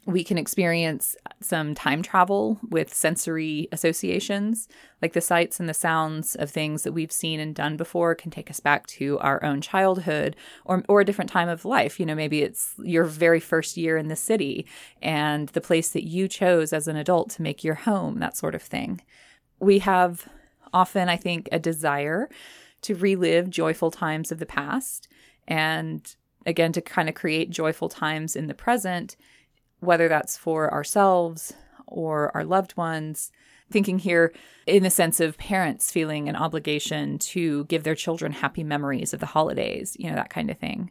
We 0.05 0.23
can 0.23 0.37
experience 0.37 1.15
some 1.41 1.75
time 1.75 2.01
travel 2.01 2.59
with 2.69 2.93
sensory 2.93 3.67
associations, 3.71 4.67
like 5.01 5.13
the 5.13 5.21
sights 5.21 5.59
and 5.59 5.67
the 5.67 5.73
sounds 5.73 6.35
of 6.35 6.49
things 6.49 6.83
that 6.83 6.93
we've 6.93 7.11
seen 7.11 7.39
and 7.39 7.53
done 7.53 7.75
before 7.75 8.15
can 8.15 8.31
take 8.31 8.49
us 8.49 8.59
back 8.59 8.87
to 8.87 9.19
our 9.19 9.43
own 9.43 9.61
childhood 9.61 10.35
or, 10.65 10.83
or 10.87 11.01
a 11.01 11.05
different 11.05 11.29
time 11.29 11.49
of 11.49 11.65
life. 11.65 11.99
You 11.99 12.05
know, 12.05 12.15
maybe 12.15 12.41
it's 12.41 12.73
your 12.79 13.03
very 13.03 13.39
first 13.39 13.77
year 13.77 13.97
in 13.97 14.07
the 14.07 14.15
city 14.15 14.65
and 15.01 15.49
the 15.49 15.61
place 15.61 15.89
that 15.89 16.07
you 16.07 16.27
chose 16.27 16.71
as 16.71 16.87
an 16.87 16.95
adult 16.95 17.29
to 17.31 17.41
make 17.41 17.63
your 17.63 17.75
home, 17.75 18.19
that 18.19 18.37
sort 18.37 18.55
of 18.55 18.61
thing. 18.61 19.01
We 19.59 19.79
have 19.79 20.27
often, 20.73 21.09
I 21.09 21.17
think, 21.17 21.49
a 21.51 21.59
desire 21.59 22.29
to 22.81 22.95
relive 22.95 23.49
joyful 23.49 23.91
times 23.91 24.31
of 24.31 24.39
the 24.39 24.45
past 24.45 25.07
and 25.47 26.15
again 26.45 26.71
to 26.71 26.81
kind 26.81 27.09
of 27.09 27.15
create 27.15 27.49
joyful 27.49 27.89
times 27.89 28.35
in 28.35 28.47
the 28.47 28.53
present, 28.53 29.15
whether 29.79 30.07
that's 30.07 30.37
for 30.37 30.71
ourselves 30.71 31.53
or 31.87 32.35
our 32.35 32.43
loved 32.43 32.75
ones. 32.77 33.31
Thinking 33.71 33.99
here 33.99 34.33
in 34.65 34.81
the 34.81 34.89
sense 34.89 35.19
of 35.19 35.37
parents 35.37 35.91
feeling 35.91 36.27
an 36.27 36.35
obligation 36.35 37.19
to 37.19 37.65
give 37.65 37.83
their 37.83 37.93
children 37.93 38.31
happy 38.31 38.63
memories 38.63 39.13
of 39.13 39.19
the 39.19 39.27
holidays, 39.27 39.95
you 39.99 40.09
know, 40.09 40.15
that 40.15 40.31
kind 40.31 40.49
of 40.49 40.57
thing. 40.57 40.89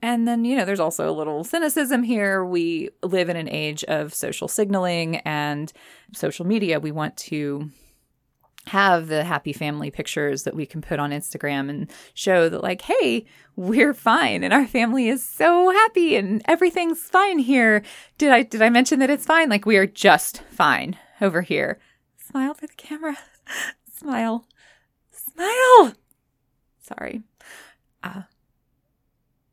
And 0.00 0.28
then, 0.28 0.44
you 0.44 0.56
know, 0.56 0.64
there's 0.64 0.78
also 0.78 1.10
a 1.10 1.10
little 1.10 1.42
cynicism 1.42 2.04
here. 2.04 2.44
We 2.44 2.90
live 3.02 3.28
in 3.28 3.36
an 3.36 3.48
age 3.48 3.82
of 3.84 4.14
social 4.14 4.46
signaling 4.46 5.16
and 5.16 5.72
social 6.12 6.46
media. 6.46 6.78
We 6.78 6.92
want 6.92 7.16
to 7.16 7.70
have 8.66 9.06
the 9.06 9.22
happy 9.22 9.52
family 9.52 9.90
pictures 9.90 10.42
that 10.42 10.54
we 10.54 10.66
can 10.66 10.80
put 10.82 10.98
on 10.98 11.10
Instagram 11.10 11.70
and 11.70 11.90
show 12.14 12.48
that 12.48 12.62
like, 12.62 12.82
hey, 12.82 13.24
we're 13.54 13.94
fine 13.94 14.42
and 14.42 14.52
our 14.52 14.66
family 14.66 15.08
is 15.08 15.22
so 15.22 15.70
happy 15.70 16.16
and 16.16 16.42
everything's 16.46 17.00
fine 17.02 17.38
here. 17.38 17.82
Did 18.18 18.32
I 18.32 18.42
did 18.42 18.62
I 18.62 18.70
mention 18.70 18.98
that 18.98 19.10
it's 19.10 19.24
fine? 19.24 19.48
Like 19.48 19.66
we 19.66 19.76
are 19.76 19.86
just 19.86 20.42
fine 20.50 20.96
over 21.20 21.42
here. 21.42 21.78
Smile 22.18 22.54
for 22.54 22.66
the 22.66 22.74
camera. 22.74 23.16
Smile. 23.96 24.46
Smile. 25.12 25.94
Sorry. 26.82 27.22
Uh 28.02 28.22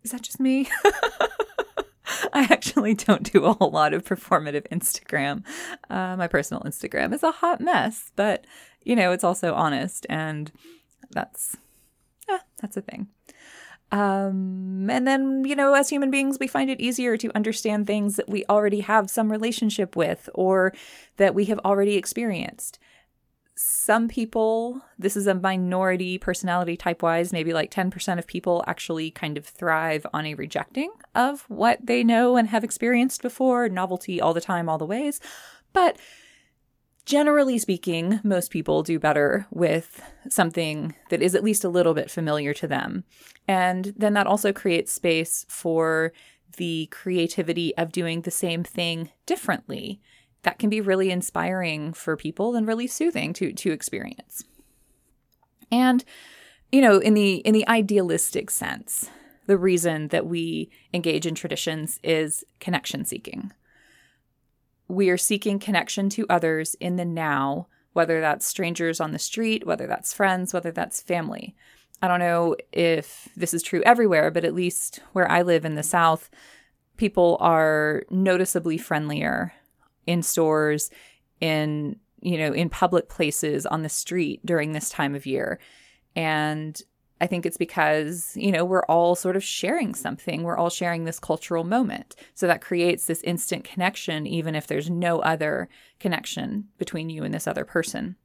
is 0.04 0.12
that 0.12 0.22
just 0.22 0.40
me? 0.40 0.68
I 2.34 2.48
actually 2.50 2.94
don't 2.94 3.32
do 3.32 3.46
a 3.46 3.54
whole 3.54 3.72
lot 3.72 3.94
of 3.94 4.04
performative 4.04 4.68
Instagram. 4.70 5.44
Uh, 5.90 6.16
my 6.18 6.28
personal 6.28 6.64
Instagram 6.64 7.14
is 7.14 7.24
a 7.24 7.32
hot 7.32 7.62
mess, 7.62 8.12
but 8.16 8.46
you 8.84 8.96
know, 8.96 9.12
it's 9.12 9.24
also 9.24 9.54
honest, 9.54 10.06
and 10.10 10.52
that's 11.12 11.56
yeah, 12.28 12.40
that's 12.60 12.78
a 12.78 12.82
thing. 12.82 13.08
Um, 13.92 14.90
and 14.90 15.06
then, 15.06 15.46
you 15.46 15.56
know, 15.56 15.76
as 15.76 15.88
human 15.88 16.10
beings, 16.10 16.38
we 16.40 16.48
find 16.48 16.72
it 16.72 16.82
easier 16.82 17.16
to 17.16 17.36
understand 17.36 17.86
things 17.86 18.16
that 18.16 18.28
we 18.28 18.44
already 18.50 18.80
have 18.80 19.08
some 19.08 19.32
relationship 19.32 19.96
with 19.96 20.30
or 20.34 20.74
that 21.18 21.36
we 21.36 21.46
have 21.46 21.60
already 21.60 21.96
experienced. 21.96 22.80
Some 23.56 24.08
people, 24.08 24.82
this 24.98 25.16
is 25.16 25.28
a 25.28 25.36
minority 25.36 26.18
personality 26.18 26.76
type 26.76 27.04
wise, 27.04 27.32
maybe 27.32 27.54
like 27.54 27.70
10% 27.70 28.18
of 28.18 28.26
people 28.26 28.64
actually 28.68 29.12
kind 29.12 29.38
of 29.38 29.46
thrive 29.46 30.06
on 30.14 30.26
a 30.26 30.34
rejecting 30.34 30.92
of 31.14 31.42
what 31.50 31.80
they 31.86 32.04
know 32.04 32.36
and 32.36 32.50
have 32.50 32.64
experienced 32.64 33.22
before, 33.22 33.70
novelty 33.70 34.20
all 34.20 34.34
the 34.34 34.42
time, 34.42 34.68
all 34.68 34.80
the 34.80 34.86
ways. 34.86 35.20
But 35.72 35.98
generally 37.06 37.60
speaking, 37.60 38.20
most 38.24 38.50
people 38.50 38.82
do 38.82 38.98
better 38.98 39.46
with 39.52 40.02
something 40.30 40.96
that 41.10 41.22
is 41.22 41.36
at 41.36 41.44
least 41.44 41.64
a 41.64 41.70
little 41.70 41.94
bit 41.94 42.10
familiar 42.10 42.54
to 42.56 42.68
them. 42.68 43.04
And 43.48 43.94
then 43.96 44.14
that 44.14 44.28
also 44.28 44.52
creates 44.52 44.92
space 44.92 45.46
for 45.48 46.12
the 46.58 46.88
creativity 46.92 47.76
of 47.78 47.92
doing 47.92 48.22
the 48.22 48.32
same 48.32 48.64
thing 48.64 49.12
differently 49.26 50.00
that 50.44 50.60
can 50.60 50.70
be 50.70 50.82
really 50.82 51.10
inspiring 51.10 51.94
for 51.94 52.16
people 52.16 52.56
and 52.56 52.68
really 52.68 52.88
soothing 52.88 53.34
to 53.34 53.54
to 53.54 53.72
experience. 53.72 54.44
And 55.72 56.04
you 56.72 56.82
know, 56.82 57.00
in 57.00 57.14
the 57.14 57.36
in 57.38 57.54
the 57.54 57.68
idealistic 57.68 58.50
sense, 58.50 59.10
the 59.48 59.58
reason 59.58 60.10
that 60.10 60.26
we 60.26 60.70
engage 60.94 61.26
in 61.26 61.36
traditions 61.36 62.00
is 62.04 62.44
connection 62.60 63.06
seeking. 63.06 63.52
We 64.88 65.10
are 65.10 65.18
seeking 65.18 65.60
connection 65.60 66.10
to 66.10 66.26
others 66.30 66.76
in 66.76 66.98
the 66.98 67.06
now, 67.06 67.68
whether 67.94 68.22
that's 68.22 68.46
strangers 68.46 69.00
on 69.00 69.12
the 69.12 69.20
street, 69.20 69.66
whether 69.66 69.88
that's 69.88 70.14
friends, 70.14 70.54
whether 70.54 70.72
that's 70.72 71.02
family. 71.02 71.56
I 72.02 72.08
don't 72.08 72.20
know 72.20 72.58
if 72.74 73.30
this 73.36 73.54
is 73.54 73.64
true 73.64 73.82
everywhere, 73.86 74.30
but 74.30 74.44
at 74.44 74.54
least 74.54 75.00
where 75.14 75.30
I 75.32 75.42
live 75.42 75.64
in 75.64 75.76
the 75.76 75.84
South, 75.84 76.30
people 76.98 77.38
are 77.40 78.04
noticeably 78.10 78.78
friendlier 78.78 79.54
in 80.08 80.24
stores, 80.24 80.90
in 81.40 81.98
you 82.22 82.38
know, 82.38 82.54
in 82.54 82.70
public 82.70 83.10
places 83.10 83.66
on 83.66 83.84
the 83.84 83.90
street 83.90 84.40
during 84.46 84.72
this 84.72 84.90
time 84.90 85.14
of 85.14 85.26
year. 85.26 85.60
And 86.16 86.82
I 87.20 87.28
think 87.28 87.46
it's 87.46 87.58
because, 87.58 88.32
you 88.36 88.52
know, 88.52 88.66
we're 88.66 88.86
all 88.86 89.16
sort 89.16 89.36
of 89.36 89.44
sharing 89.44 89.94
something. 89.94 90.44
We're 90.44 90.58
all 90.58 90.70
sharing 90.70 91.04
this 91.04 91.20
cultural 91.20 91.64
moment. 91.64 92.16
So 92.34 92.48
that 92.48 92.62
creates 92.62 93.06
this 93.06 93.22
instant 93.24 93.64
connection, 93.64 94.26
even 94.26 94.56
if 94.56 94.68
there's 94.68 94.90
no 94.90 95.20
other 95.20 95.70
connection 96.00 96.70
between 96.78 97.10
you 97.10 97.24
and 97.24 97.34
this 97.34 97.48
other 97.48 97.66
person. 97.66 98.16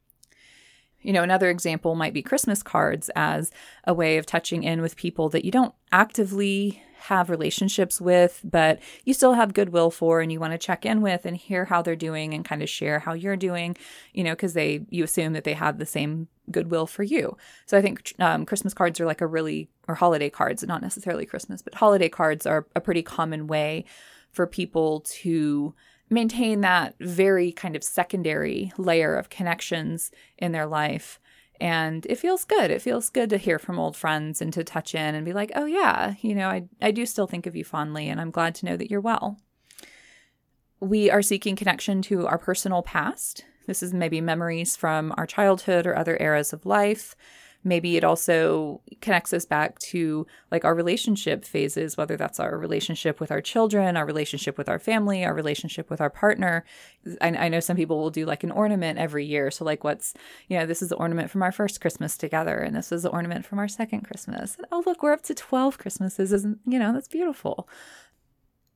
You 1.01 1.13
know, 1.13 1.23
another 1.23 1.49
example 1.49 1.95
might 1.95 2.15
be 2.15 2.23
Christmas 2.23 2.63
cards 2.63 3.11
as 3.15 3.51
a 3.85 3.95
way 3.95 4.19
of 4.19 4.27
touching 4.27 4.65
in 4.65 4.83
with 4.83 4.97
people 4.97 5.29
that 5.31 5.45
you 5.45 5.51
don't 5.51 5.75
actively 5.93 6.83
have 6.99 7.31
relationships 7.31 8.01
with, 8.01 8.41
but 8.43 8.81
you 9.05 9.15
still 9.15 9.35
have 9.35 9.55
goodwill 9.55 9.91
for 9.91 10.21
and 10.21 10.33
you 10.33 10.41
want 10.41 10.53
to 10.53 10.59
check 10.59 10.85
in 10.85 11.01
with 11.01 11.25
and 11.25 11.37
hear 11.37 11.65
how 11.65 11.81
they're 11.81 11.95
doing 11.97 12.35
and 12.35 12.45
kind 12.45 12.63
of 12.63 12.69
share 12.69 12.99
how 12.99 13.13
you're 13.13 13.37
doing, 13.37 13.77
you 14.13 14.25
know, 14.25 14.33
because 14.33 14.55
they, 14.55 14.85
you 14.91 15.05
assume 15.05 15.33
that 15.33 15.45
they 15.45 15.55
have 15.55 15.79
the 15.79 15.87
same 15.87 16.27
goodwill 16.51 16.87
for 16.87 17.05
you. 17.05 17.37
So 17.67 17.79
I 17.79 17.83
think 17.83 18.15
um, 18.19 18.45
Christmas 18.45 18.75
cards 18.75 19.01
are 19.01 19.07
like 19.07 19.21
a 19.21 19.27
really, 19.27 19.69
or 19.87 19.95
holiday 19.95 20.29
cards, 20.29 20.65
not 20.65 20.83
necessarily 20.83 21.25
Christmas, 21.25 21.63
but 21.63 21.75
holiday 21.77 22.09
cards 22.09 22.47
are 22.47 22.67
a 22.75 22.81
pretty 22.81 23.03
common 23.03 23.47
way 23.47 23.85
for 24.33 24.47
people 24.47 25.01
to 25.01 25.75
maintain 26.11 26.61
that 26.63 26.95
very 27.01 27.53
kind 27.53 27.77
of 27.77 27.85
secondary 27.85 28.73
layer 28.79 29.17
of 29.17 29.31
connections 29.31 30.11
in 30.37 30.53
their 30.53 30.67
life 30.67 31.21
and 31.61 32.07
it 32.07 32.19
feels 32.19 32.45
good. 32.45 32.71
It 32.71 32.83
feels 32.83 33.11
good 33.11 33.31
to 33.31 33.37
hear 33.37 33.59
from 33.59 33.79
old 33.79 33.97
friends 33.97 34.41
and 34.41 34.53
to 34.53 34.65
touch 34.65 34.95
in 34.95 35.15
and 35.15 35.25
be 35.25 35.33
like, 35.33 35.51
oh, 35.55 35.65
yeah, 35.65 36.15
you 36.21 36.35
know, 36.35 36.49
I, 36.49 36.69
I 36.81 36.91
do 36.91 37.05
still 37.05 37.27
think 37.27 37.47
of 37.47 37.57
you 37.57 37.65
fondly, 37.65 38.09
and 38.09 38.21
I'm 38.21 38.31
glad 38.31 38.55
to 38.57 38.67
know 38.67 38.77
that 38.77 38.91
you're 38.91 39.01
well. 39.01 39.39
We 40.81 41.11
are 41.11 41.23
seeking 41.23 41.57
connection 41.57 42.03
to 42.03 42.27
our 42.27 42.39
personal 42.39 42.83
past. 42.83 43.45
This 43.67 43.83
is 43.83 43.93
maybe 43.93 44.21
memories 44.21 44.77
from 44.77 45.13
our 45.17 45.27
childhood 45.27 45.87
or 45.87 45.97
other 45.97 46.17
eras 46.21 46.53
of 46.53 46.65
life 46.65 47.17
maybe 47.65 47.97
it 47.97 48.05
also 48.05 48.81
connects 49.01 49.33
us 49.33 49.45
back 49.45 49.79
to 49.79 50.27
like 50.51 50.65
our 50.65 50.75
relationship 50.75 51.45
phases, 51.45 51.97
whether 51.97 52.17
that's 52.17 52.39
our 52.39 52.57
relationship 52.57 53.21
with 53.21 53.31
our 53.31 53.41
children, 53.41 53.97
our 53.97 54.07
relationship 54.07 54.57
with 54.57 54.69
our 54.69 54.79
family, 54.79 55.25
our 55.25 55.35
relationship 55.35 55.91
with 55.91 56.01
our 56.01 56.11
partner. 56.11 56.65
I, 57.21 57.29
I 57.29 57.49
know 57.49 57.61
some 57.61 57.77
people 57.77 57.99
will 57.99 58.11
do 58.11 58.25
like 58.27 58.45
an 58.45 58.53
ornament 58.53 58.99
every 58.99 59.25
year. 59.25 59.51
So, 59.51 59.65
like, 59.65 59.85
what's, 59.85 60.15
you 60.49 60.59
know, 60.59 60.67
this 60.67 60.83
is 60.83 60.89
the 60.89 60.97
ornament 60.97 61.31
from 61.31 61.43
our 61.43 61.53
first 61.53 61.81
Christmas 61.81 62.17
together, 62.17 62.59
and 62.59 62.75
this 62.75 62.93
is 62.93 63.03
the 63.03 63.11
ornament 63.11 63.45
from 63.45 63.59
our 63.59 63.69
second 63.69 64.03
Christmas. 64.03 64.57
And, 64.57 64.67
oh, 64.71 64.83
look, 64.87 65.03
we're 65.03 65.13
up 65.13 65.23
to 65.23 65.35
12 65.35 65.79
Christmases. 65.79 66.33
Isn't, 66.33 66.61
you 66.67 66.79
know, 66.79 66.93
that's 66.93 67.09
beautiful. 67.09 67.69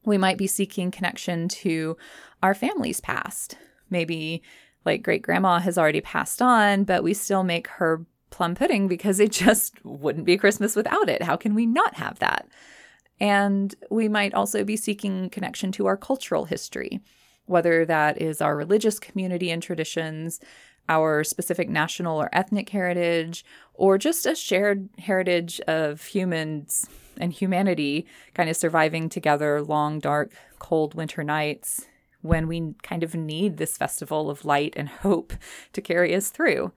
We 0.04 0.18
might 0.18 0.38
be 0.38 0.48
seeking 0.48 0.90
connection 0.90 1.48
to 1.48 1.96
our 2.42 2.54
family's 2.54 3.00
past. 3.00 3.56
Maybe 3.88 4.42
like 4.85 5.02
great 5.02 5.22
grandma 5.22 5.61
has 5.61 5.78
already 5.78 6.00
passed 6.00 6.42
on, 6.42 6.85
but 6.85 7.04
we 7.04 7.14
still 7.14 7.44
make 7.44 7.68
her 7.68 8.04
plum 8.32 8.56
pudding 8.56 8.88
because 8.88 9.20
it 9.20 9.30
just 9.30 9.74
wouldn't 9.84 10.26
be 10.26 10.36
Christmas 10.36 10.74
without 10.74 11.08
it. 11.08 11.22
How 11.22 11.36
can 11.36 11.54
we 11.54 11.66
not 11.66 11.94
have 11.94 12.18
that? 12.18 12.48
And 13.20 13.72
we 13.88 14.08
might 14.08 14.34
also 14.34 14.64
be 14.64 14.76
seeking 14.76 15.30
connection 15.30 15.70
to 15.72 15.86
our 15.86 15.96
cultural 15.96 16.46
history, 16.46 17.00
whether 17.46 17.84
that 17.84 18.20
is 18.20 18.40
our 18.40 18.56
religious 18.56 18.98
community 18.98 19.50
and 19.52 19.62
traditions, 19.62 20.40
our 20.88 21.22
specific 21.22 21.68
national 21.68 22.20
or 22.20 22.28
ethnic 22.32 22.70
heritage, 22.70 23.44
or 23.74 23.96
just 23.96 24.26
a 24.26 24.34
shared 24.34 24.88
heritage 24.98 25.60
of 25.68 26.04
humans 26.06 26.88
and 27.18 27.32
humanity 27.32 28.06
kind 28.34 28.50
of 28.50 28.56
surviving 28.56 29.08
together 29.08 29.62
long, 29.62 30.00
dark, 30.00 30.32
cold 30.58 30.94
winter 30.94 31.22
nights 31.22 31.86
when 32.22 32.46
we 32.48 32.74
kind 32.82 33.02
of 33.02 33.14
need 33.14 33.56
this 33.56 33.76
festival 33.76 34.30
of 34.30 34.44
light 34.44 34.74
and 34.76 34.88
hope 35.06 35.32
to 35.72 35.80
carry 35.80 36.14
us 36.14 36.30
through. 36.30 36.72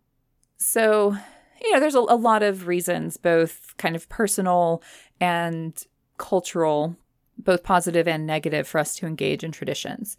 So, 0.57 1.17
you 1.65 1.73
know, 1.73 1.80
there's 1.80 1.95
a, 1.95 1.99
a 1.99 2.15
lot 2.15 2.43
of 2.43 2.67
reasons, 2.67 3.17
both 3.17 3.75
kind 3.78 3.95
of 3.95 4.08
personal 4.08 4.84
and 5.19 5.84
cultural, 6.17 6.95
both 7.38 7.63
positive 7.63 8.08
and 8.08 8.25
negative, 8.25 8.67
for 8.67 8.78
us 8.78 8.95
to 8.97 9.08
engage 9.08 9.43
in 9.43 9.51
traditions. 9.51 10.15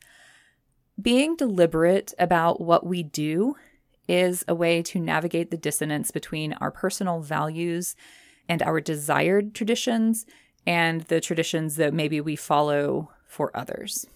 Being 1.00 1.36
deliberate 1.36 2.12
about 2.18 2.60
what 2.60 2.84
we 2.84 3.02
do 3.02 3.56
is 4.08 4.44
a 4.48 4.54
way 4.54 4.82
to 4.82 4.98
navigate 4.98 5.50
the 5.50 5.56
dissonance 5.56 6.10
between 6.10 6.52
our 6.54 6.70
personal 6.70 7.20
values 7.20 7.94
and 8.48 8.62
our 8.62 8.80
desired 8.80 9.54
traditions 9.54 10.26
and 10.66 11.02
the 11.02 11.20
traditions 11.20 11.76
that 11.76 11.94
maybe 11.94 12.20
we 12.20 12.34
follow 12.34 13.10
for 13.26 13.56
others. 13.56 14.06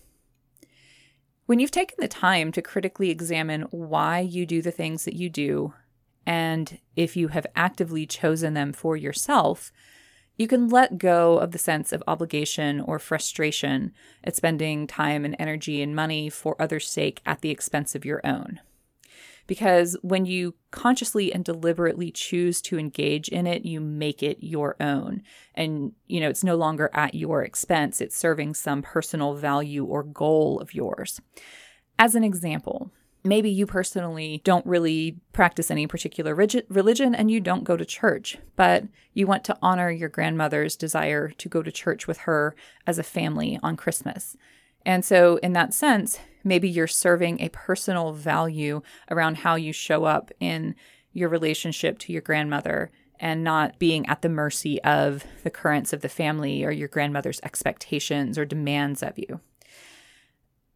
When 1.47 1.59
you've 1.59 1.71
taken 1.71 1.97
the 1.99 2.09
time 2.09 2.53
to 2.53 2.63
critically 2.63 3.11
examine 3.11 3.63
why 3.71 4.21
you 4.21 4.47
do 4.47 4.63
the 4.63 4.71
things 4.71 5.05
that 5.05 5.15
you 5.15 5.29
do 5.29 5.75
and 6.31 6.79
if 6.95 7.17
you 7.17 7.27
have 7.27 7.47
actively 7.57 8.07
chosen 8.07 8.55
them 8.55 8.73
for 8.73 8.97
yourself, 8.97 9.73
you 10.37 10.47
can 10.47 10.69
let 10.69 10.97
go 10.97 11.39
of 11.39 11.51
the 11.51 11.59
sense 11.59 11.93
of 11.93 12.05
obligation 12.07 12.81
or 12.81 13.01
frustration 13.01 13.93
at 14.23 14.37
spending 14.37 14.87
time 14.87 15.25
and 15.25 15.35
energy 15.41 15.83
and 15.83 15.97
money 15.97 16.31
for 16.31 16.55
others' 16.63 16.89
sake 16.89 17.21
at 17.27 17.41
the 17.41 17.51
expense 17.51 17.97
of 17.97 18.05
your 18.05 18.21
own. 18.25 18.61
Because 19.49 19.97
when 20.03 20.25
you 20.25 20.55
consciously 20.71 21.35
and 21.35 21.45
deliberately 21.45 22.13
choose 22.13 22.63
to 22.63 22.79
engage 22.79 23.29
in 23.29 23.49
it, 23.49 23.65
you 23.65 23.81
make 23.81 24.23
it 24.23 24.39
your 24.41 24.77
own. 24.79 25.25
And, 25.57 25.95
you 26.07 26.21
know, 26.21 26.29
it's 26.29 26.45
no 26.45 26.55
longer 26.55 26.91
at 26.95 27.17
your 27.17 27.43
expense, 27.43 28.01
it's 28.01 28.17
serving 28.17 28.55
some 28.55 28.83
personal 28.83 29.35
value 29.35 29.85
or 29.85 30.05
goal 30.05 30.61
of 30.61 30.75
yours. 30.75 31.21
As 31.99 32.15
an 32.15 32.23
example, 32.23 32.93
maybe 33.23 33.51
you 33.51 33.67
personally 33.67 34.41
don't 34.45 34.67
really 34.67 35.17
practice 35.33 35.71
any 35.71 35.87
particular 35.87 36.35
religion 36.35 37.15
and 37.15 37.31
you 37.31 37.41
don't 37.41 37.65
go 37.65 37.77
to 37.77 37.85
church, 37.85 38.39
but 38.57 38.85
you 39.13 39.27
want 39.27 39.45
to 39.45 39.59
honor 39.61 39.91
your 39.91 40.09
grandmother's 40.09 40.77
desire 40.77 41.29
to 41.29 41.49
go 41.49 41.63
to 41.63 41.73
church 41.73 42.07
with 42.07 42.19
her 42.19 42.55
as 42.87 42.99
a 42.99 43.03
family 43.03 43.59
on 43.63 43.77
Christmas. 43.77 44.37
And 44.87 45.05
so, 45.05 45.37
in 45.37 45.53
that 45.53 45.75
sense, 45.75 46.19
maybe 46.43 46.69
you're 46.69 46.87
serving 46.87 47.41
a 47.41 47.51
personal 47.51 48.13
value 48.13 48.81
around 49.11 49.39
how 49.39 49.57
you 49.57 49.73
show 49.73 50.05
up 50.05 50.31
in 50.41 50.75
your 51.13 51.29
relationship 51.29 51.99
to 51.99 52.13
your 52.13 52.23
grandmother 52.23 52.91
and 53.19 53.45
not 53.45 53.79
being 53.79 54.07
at 54.07 54.23
the 54.23 54.29
mercy 54.31 54.83
of 54.83 55.25
the 55.43 55.51
currents 55.51 55.93
of 55.93 56.01
the 56.01 56.09
family 56.09 56.65
or 56.65 56.71
your 56.71 56.89
grandmother's 56.89 57.41
expectations 57.43 58.39
or 58.39 58.47
demands 58.47 59.03
of 59.03 59.19
you. 59.19 59.41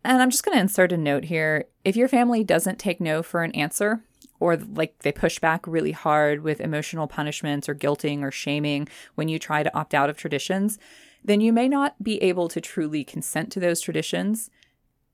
And 0.05 0.21
I'm 0.21 0.31
just 0.31 0.45
going 0.45 0.57
to 0.57 0.61
insert 0.61 0.93
a 0.93 0.99
note 0.99 1.25
here. 1.25 1.65
If 1.85 1.97
your 1.97 2.09
family 2.09 2.45
doesn't 2.45 2.79
take 2.79 3.01
no 3.01 3.23
for 3.23 3.43
an 3.43 3.53
answer, 3.53 4.03
or 4.41 4.57
like 4.57 4.99
they 4.99 5.13
push 5.13 5.39
back 5.39 5.67
really 5.67 5.93
hard 5.93 6.43
with 6.43 6.61
emotional 6.61 7.07
punishments 7.07 7.69
or 7.69 7.75
guilting 7.75 8.23
or 8.23 8.31
shaming 8.31 8.89
when 9.15 9.29
you 9.29 9.39
try 9.39 9.63
to 9.63 9.75
opt 9.75 9.95
out 9.95 10.11
of 10.11 10.17
traditions, 10.17 10.79
then 11.25 11.41
you 11.41 11.53
may 11.53 11.69
not 11.69 12.03
be 12.03 12.23
able 12.23 12.49
to 12.49 12.61
truly 12.61 13.05
consent 13.05 13.51
to 13.53 13.61
those 13.61 13.81
traditions. 13.81 14.51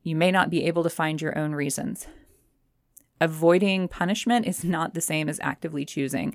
You 0.03 0.17
may 0.17 0.33
not 0.33 0.51
be 0.51 0.65
able 0.65 0.83
to 0.83 0.91
find 0.91 1.21
your 1.21 1.39
own 1.39 1.53
reasons. 1.53 2.09
Avoiding 3.21 3.87
punishment 3.87 4.47
is 4.47 4.65
not 4.65 4.95
the 4.95 5.01
same 5.01 5.29
as 5.29 5.39
actively 5.41 5.85
choosing. 5.85 6.35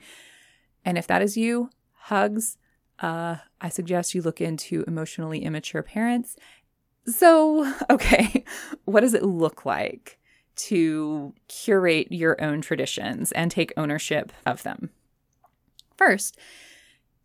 And 0.85 0.97
if 0.97 1.07
that 1.07 1.21
is 1.21 1.35
you, 1.35 1.71
hugs. 1.93 2.57
Uh, 2.99 3.37
I 3.59 3.67
suggest 3.67 4.13
you 4.13 4.21
look 4.21 4.39
into 4.39 4.85
emotionally 4.87 5.43
immature 5.43 5.83
parents 5.83 6.37
so, 7.07 7.73
okay, 7.89 8.43
what 8.85 9.01
does 9.01 9.13
it 9.13 9.23
look 9.23 9.65
like 9.65 10.19
to 10.55 11.33
curate 11.47 12.11
your 12.11 12.41
own 12.41 12.61
traditions 12.61 13.31
and 13.33 13.51
take 13.51 13.73
ownership 13.77 14.31
of 14.45 14.63
them. 14.63 14.89
First, 15.97 16.37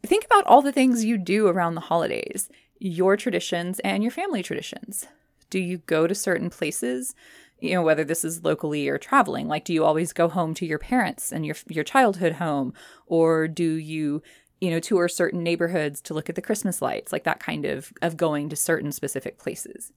think 0.02 0.24
about 0.24 0.46
all 0.46 0.62
the 0.62 0.72
things 0.72 1.04
you 1.04 1.18
do 1.18 1.46
around 1.46 1.74
the 1.74 1.82
holidays, 1.82 2.48
your 2.78 3.16
traditions 3.16 3.78
and 3.80 4.02
your 4.02 4.12
family 4.12 4.42
traditions. 4.42 5.06
Do 5.48 5.58
you 5.58 5.78
go 5.78 6.06
to 6.06 6.14
certain 6.14 6.50
places? 6.50 7.14
You 7.60 7.74
know, 7.74 7.82
whether 7.82 8.04
this 8.04 8.24
is 8.24 8.44
locally 8.44 8.88
or 8.88 8.96
traveling. 8.96 9.46
Like, 9.46 9.64
do 9.64 9.74
you 9.74 9.84
always 9.84 10.12
go 10.12 10.28
home 10.28 10.54
to 10.54 10.66
your 10.66 10.78
parents 10.78 11.30
and 11.30 11.44
your 11.44 11.56
your 11.68 11.84
childhood 11.84 12.34
home, 12.34 12.72
or 13.06 13.48
do 13.48 13.74
you, 13.74 14.22
you 14.60 14.70
know, 14.70 14.80
tour 14.80 15.08
certain 15.08 15.42
neighborhoods 15.42 16.00
to 16.02 16.14
look 16.14 16.28
at 16.28 16.34
the 16.34 16.42
Christmas 16.42 16.82
lights? 16.82 17.12
Like 17.12 17.24
that 17.24 17.40
kind 17.40 17.64
of 17.64 17.92
of 18.02 18.16
going 18.16 18.48
to 18.48 18.56
certain 18.56 18.92
specific 18.92 19.38
places. 19.38 19.92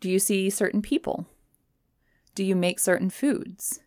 Do 0.00 0.10
you 0.10 0.18
see 0.18 0.50
certain 0.50 0.82
people? 0.82 1.26
Do 2.34 2.44
you 2.44 2.54
make 2.54 2.78
certain 2.78 3.10
foods? 3.10 3.80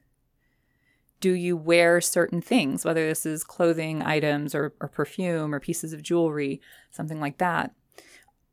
Do 1.21 1.31
you 1.33 1.55
wear 1.55 2.01
certain 2.01 2.41
things, 2.41 2.83
whether 2.83 3.07
this 3.07 3.25
is 3.25 3.43
clothing 3.43 4.01
items 4.01 4.55
or, 4.55 4.73
or 4.81 4.87
perfume 4.87 5.53
or 5.53 5.59
pieces 5.59 5.93
of 5.93 6.01
jewelry, 6.01 6.59
something 6.89 7.19
like 7.19 7.37
that? 7.37 7.73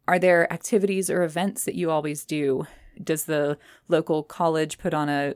Are 0.07 0.19
there 0.19 0.53
activities 0.53 1.11
or 1.11 1.23
events 1.23 1.65
that 1.65 1.75
you 1.75 1.91
always 1.91 2.25
do? 2.25 2.67
Does 3.03 3.25
the 3.25 3.59
local 3.89 4.23
college 4.23 4.79
put 4.79 4.95
on 4.95 5.09
a 5.09 5.35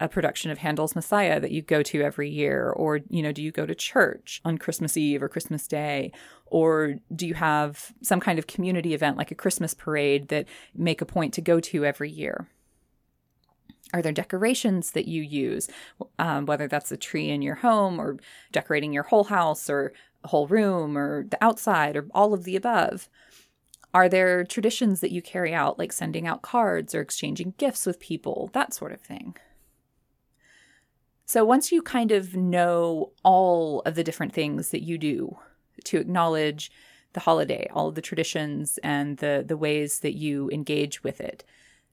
a 0.00 0.08
production 0.08 0.50
of 0.50 0.58
Handel's 0.58 0.94
Messiah 0.94 1.38
that 1.40 1.50
you 1.50 1.62
go 1.62 1.82
to 1.82 2.02
every 2.02 2.30
year? 2.30 2.70
Or 2.70 3.00
you 3.08 3.22
know 3.22 3.32
do 3.32 3.42
you 3.42 3.52
go 3.52 3.66
to 3.66 3.74
church 3.74 4.40
on 4.44 4.58
Christmas 4.58 4.96
Eve 4.96 5.22
or 5.22 5.28
Christmas 5.28 5.66
Day? 5.66 6.12
Or 6.46 6.96
do 7.14 7.26
you 7.26 7.34
have 7.34 7.92
some 8.02 8.20
kind 8.20 8.38
of 8.38 8.46
community 8.46 8.94
event 8.94 9.16
like 9.16 9.30
a 9.30 9.36
Christmas 9.36 9.74
parade 9.74 10.28
that 10.28 10.46
make 10.74 11.00
a 11.00 11.06
point 11.06 11.34
to 11.34 11.40
go 11.40 11.60
to 11.60 11.84
every 11.84 12.10
year? 12.10 12.48
Are 13.92 14.02
there 14.02 14.12
decorations 14.12 14.90
that 14.92 15.06
you 15.06 15.22
use 15.22 15.68
um, 16.18 16.46
whether 16.46 16.66
that's 16.66 16.90
a 16.90 16.96
tree 16.96 17.30
in 17.30 17.42
your 17.42 17.56
home 17.56 18.00
or 18.00 18.18
decorating 18.50 18.92
your 18.92 19.04
whole 19.04 19.24
house 19.24 19.70
or 19.70 19.92
whole 20.24 20.48
room 20.48 20.96
or 20.98 21.24
the 21.24 21.42
outside 21.42 21.96
or 21.96 22.08
all 22.12 22.34
of 22.34 22.44
the 22.44 22.56
above? 22.56 23.08
Are 23.92 24.08
there 24.08 24.42
traditions 24.42 24.98
that 25.00 25.12
you 25.12 25.22
carry 25.22 25.54
out, 25.54 25.78
like 25.78 25.92
sending 25.92 26.26
out 26.26 26.42
cards 26.42 26.94
or 26.94 27.00
exchanging 27.00 27.54
gifts 27.58 27.86
with 27.86 28.00
people, 28.00 28.50
that 28.52 28.74
sort 28.74 28.90
of 28.90 29.00
thing? 29.00 29.36
So, 31.26 31.44
once 31.44 31.72
you 31.72 31.80
kind 31.80 32.12
of 32.12 32.36
know 32.36 33.12
all 33.22 33.80
of 33.86 33.94
the 33.94 34.04
different 34.04 34.34
things 34.34 34.70
that 34.70 34.82
you 34.82 34.98
do 34.98 35.38
to 35.84 35.98
acknowledge 35.98 36.70
the 37.14 37.20
holiday, 37.20 37.66
all 37.72 37.88
of 37.88 37.94
the 37.94 38.02
traditions 38.02 38.78
and 38.82 39.16
the, 39.18 39.42
the 39.46 39.56
ways 39.56 40.00
that 40.00 40.16
you 40.16 40.50
engage 40.50 41.02
with 41.02 41.20
it, 41.20 41.44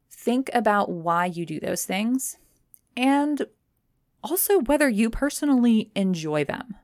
think 0.10 0.50
about 0.54 0.90
why 0.90 1.26
you 1.26 1.46
do 1.46 1.60
those 1.60 1.86
things 1.86 2.38
and 2.98 3.46
also 4.24 4.60
whether 4.60 4.90
you 4.90 5.10
personally 5.10 5.92
enjoy 5.96 6.44
them. 6.44 6.76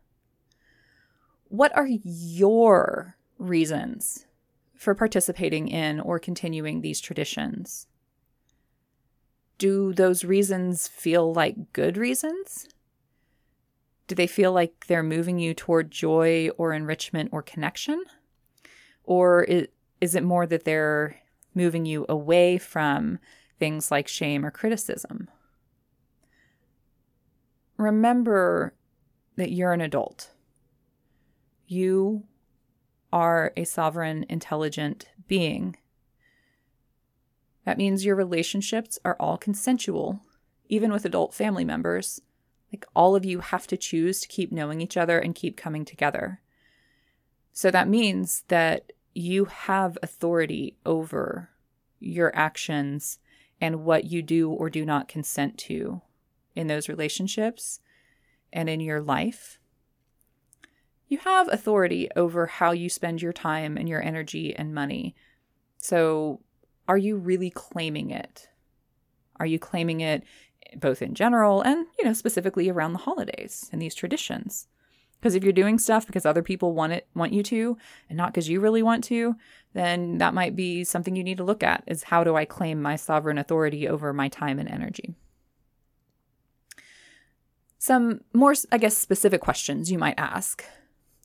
What 1.50 1.76
are 1.76 1.88
your 1.88 3.18
reasons 3.38 4.26
for 4.76 4.96
participating 4.96 5.68
in 5.68 6.00
or 6.00 6.20
continuing 6.20 6.82
these 6.82 7.02
traditions? 7.02 7.88
Do 9.58 9.94
those 9.94 10.24
reasons 10.24 10.88
feel 10.88 11.34
like 11.34 11.74
good 11.74 11.98
reasons? 11.98 12.68
Do 14.08 14.16
they 14.16 14.28
feel 14.28 14.54
like 14.54 14.88
they're 14.88 15.04
moving 15.04 15.40
you 15.40 15.54
toward 15.54 15.92
joy 15.92 16.50
or 16.58 16.74
enrichment 16.74 17.30
or 17.34 17.42
connection? 17.42 18.04
Or 19.04 19.44
is, 19.44 19.68
it 20.02 20.24
more 20.24 20.46
that 20.46 20.64
they're 20.64 21.18
moving 21.54 21.86
you 21.86 22.06
away 22.08 22.58
from 22.58 23.20
things 23.60 23.90
like 23.92 24.08
shame 24.08 24.46
or 24.46 24.52
criticism? 24.52 25.30
Remember 27.78 28.74
that 29.36 29.52
you're 29.52 29.74
an 29.74 29.82
adult. 29.82 30.32
You 31.68 32.24
are 33.12 33.54
a 33.58 33.66
sovereign, 33.66 34.26
intelligent 34.30 35.10
being. 35.28 35.78
That 37.68 37.78
means 37.78 38.06
your 38.06 38.16
relationships 38.16 38.98
are 39.04 39.18
all 39.20 39.38
consensual, 39.38 40.22
even 40.70 40.90
with 40.90 41.04
adult 41.04 41.34
family 41.34 41.66
members. 41.66 42.22
Like 42.72 42.86
all 42.96 43.14
of 43.14 43.26
you 43.26 43.42
have 43.42 43.68
to 43.68 43.76
choose 43.76 44.22
to 44.22 44.30
keep 44.30 44.54
knowing 44.54 44.80
each 44.80 44.96
other 44.96 45.20
and 45.20 45.36
keep 45.36 45.58
coming 45.58 45.84
together. 45.84 46.40
So 47.52 47.70
that 47.70 47.90
means 47.90 48.46
that 48.48 48.94
you 49.14 49.46
have 49.46 49.98
authority 50.02 50.78
over 50.86 51.50
your 52.00 52.34
actions 52.34 53.20
and 53.60 53.84
what 53.84 54.06
you 54.06 54.22
do 54.22 54.50
or 54.50 54.70
do 54.70 54.86
not 54.86 55.10
consent 55.10 55.58
to 55.58 56.02
in 56.56 56.68
those 56.68 56.88
relationships 56.88 57.82
and 58.54 58.70
in 58.70 58.80
your 58.80 59.02
life 59.02 59.60
you 61.10 61.18
have 61.18 61.50
authority 61.52 62.08
over 62.16 62.46
how 62.46 62.72
you 62.72 62.88
spend 62.88 63.22
your 63.22 63.34
time 63.34 63.76
and 63.76 63.90
your 63.90 64.02
energy 64.02 64.56
and 64.56 64.74
money. 64.74 65.16
So, 65.78 66.42
are 66.88 66.98
you 66.98 67.18
really 67.18 67.50
claiming 67.50 68.12
it? 68.12 68.50
Are 69.40 69.46
you 69.46 69.60
claiming 69.60 70.02
it 70.02 70.24
both 70.76 71.02
in 71.02 71.14
general 71.14 71.62
and, 71.62 71.86
you 71.98 72.06
know, 72.06 72.14
specifically 72.14 72.70
around 72.70 72.94
the 72.94 73.00
holidays 73.00 73.70
and 73.72 73.82
these 73.82 73.96
traditions? 73.96 74.68
Because 75.20 75.36
if 75.36 75.44
you're 75.44 75.54
doing 75.54 75.80
stuff 75.80 76.06
because 76.06 76.26
other 76.26 76.44
people 76.44 76.74
want 76.74 76.94
it 76.94 77.08
want 77.16 77.34
you 77.34 77.42
to 77.44 77.78
and 78.08 78.18
not 78.18 78.32
because 78.32 78.50
you 78.50 78.60
really 78.60 78.84
want 78.84 79.04
to, 79.06 79.36
then 79.74 80.20
that 80.20 80.34
might 80.34 80.56
be 80.56 80.84
something 80.84 81.16
you 81.16 81.24
need 81.24 81.38
to 81.38 81.44
look 81.44 81.64
at 81.64 81.84
is 81.88 82.04
how 82.04 82.24
do 82.24 82.36
I 82.36 82.46
claim 82.46 82.82
my 82.82 82.96
sovereign 82.96 83.38
authority 83.38 83.88
over 83.88 84.14
my 84.14 84.30
time 84.30 84.60
and 84.60 84.70
energy? 84.70 85.16
Some 87.80 88.22
more, 88.34 88.54
I 88.72 88.78
guess, 88.78 88.98
specific 88.98 89.42
questions 89.42 89.92
you 89.92 89.98
might 89.98 90.16
ask 90.18 90.64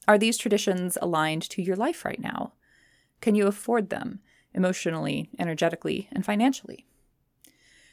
are 0.09 0.19
these 0.19 0.37
traditions 0.37 0.99
aligned 1.01 1.49
to 1.51 1.63
your 1.63 1.77
life 1.77 2.05
right 2.05 2.21
now? 2.21 2.55
Can 3.21 3.35
you 3.35 3.47
afford 3.47 3.91
them 3.91 4.21
emotionally, 4.55 5.31
energetically, 5.39 6.09
and 6.13 6.25
financially? 6.25 6.87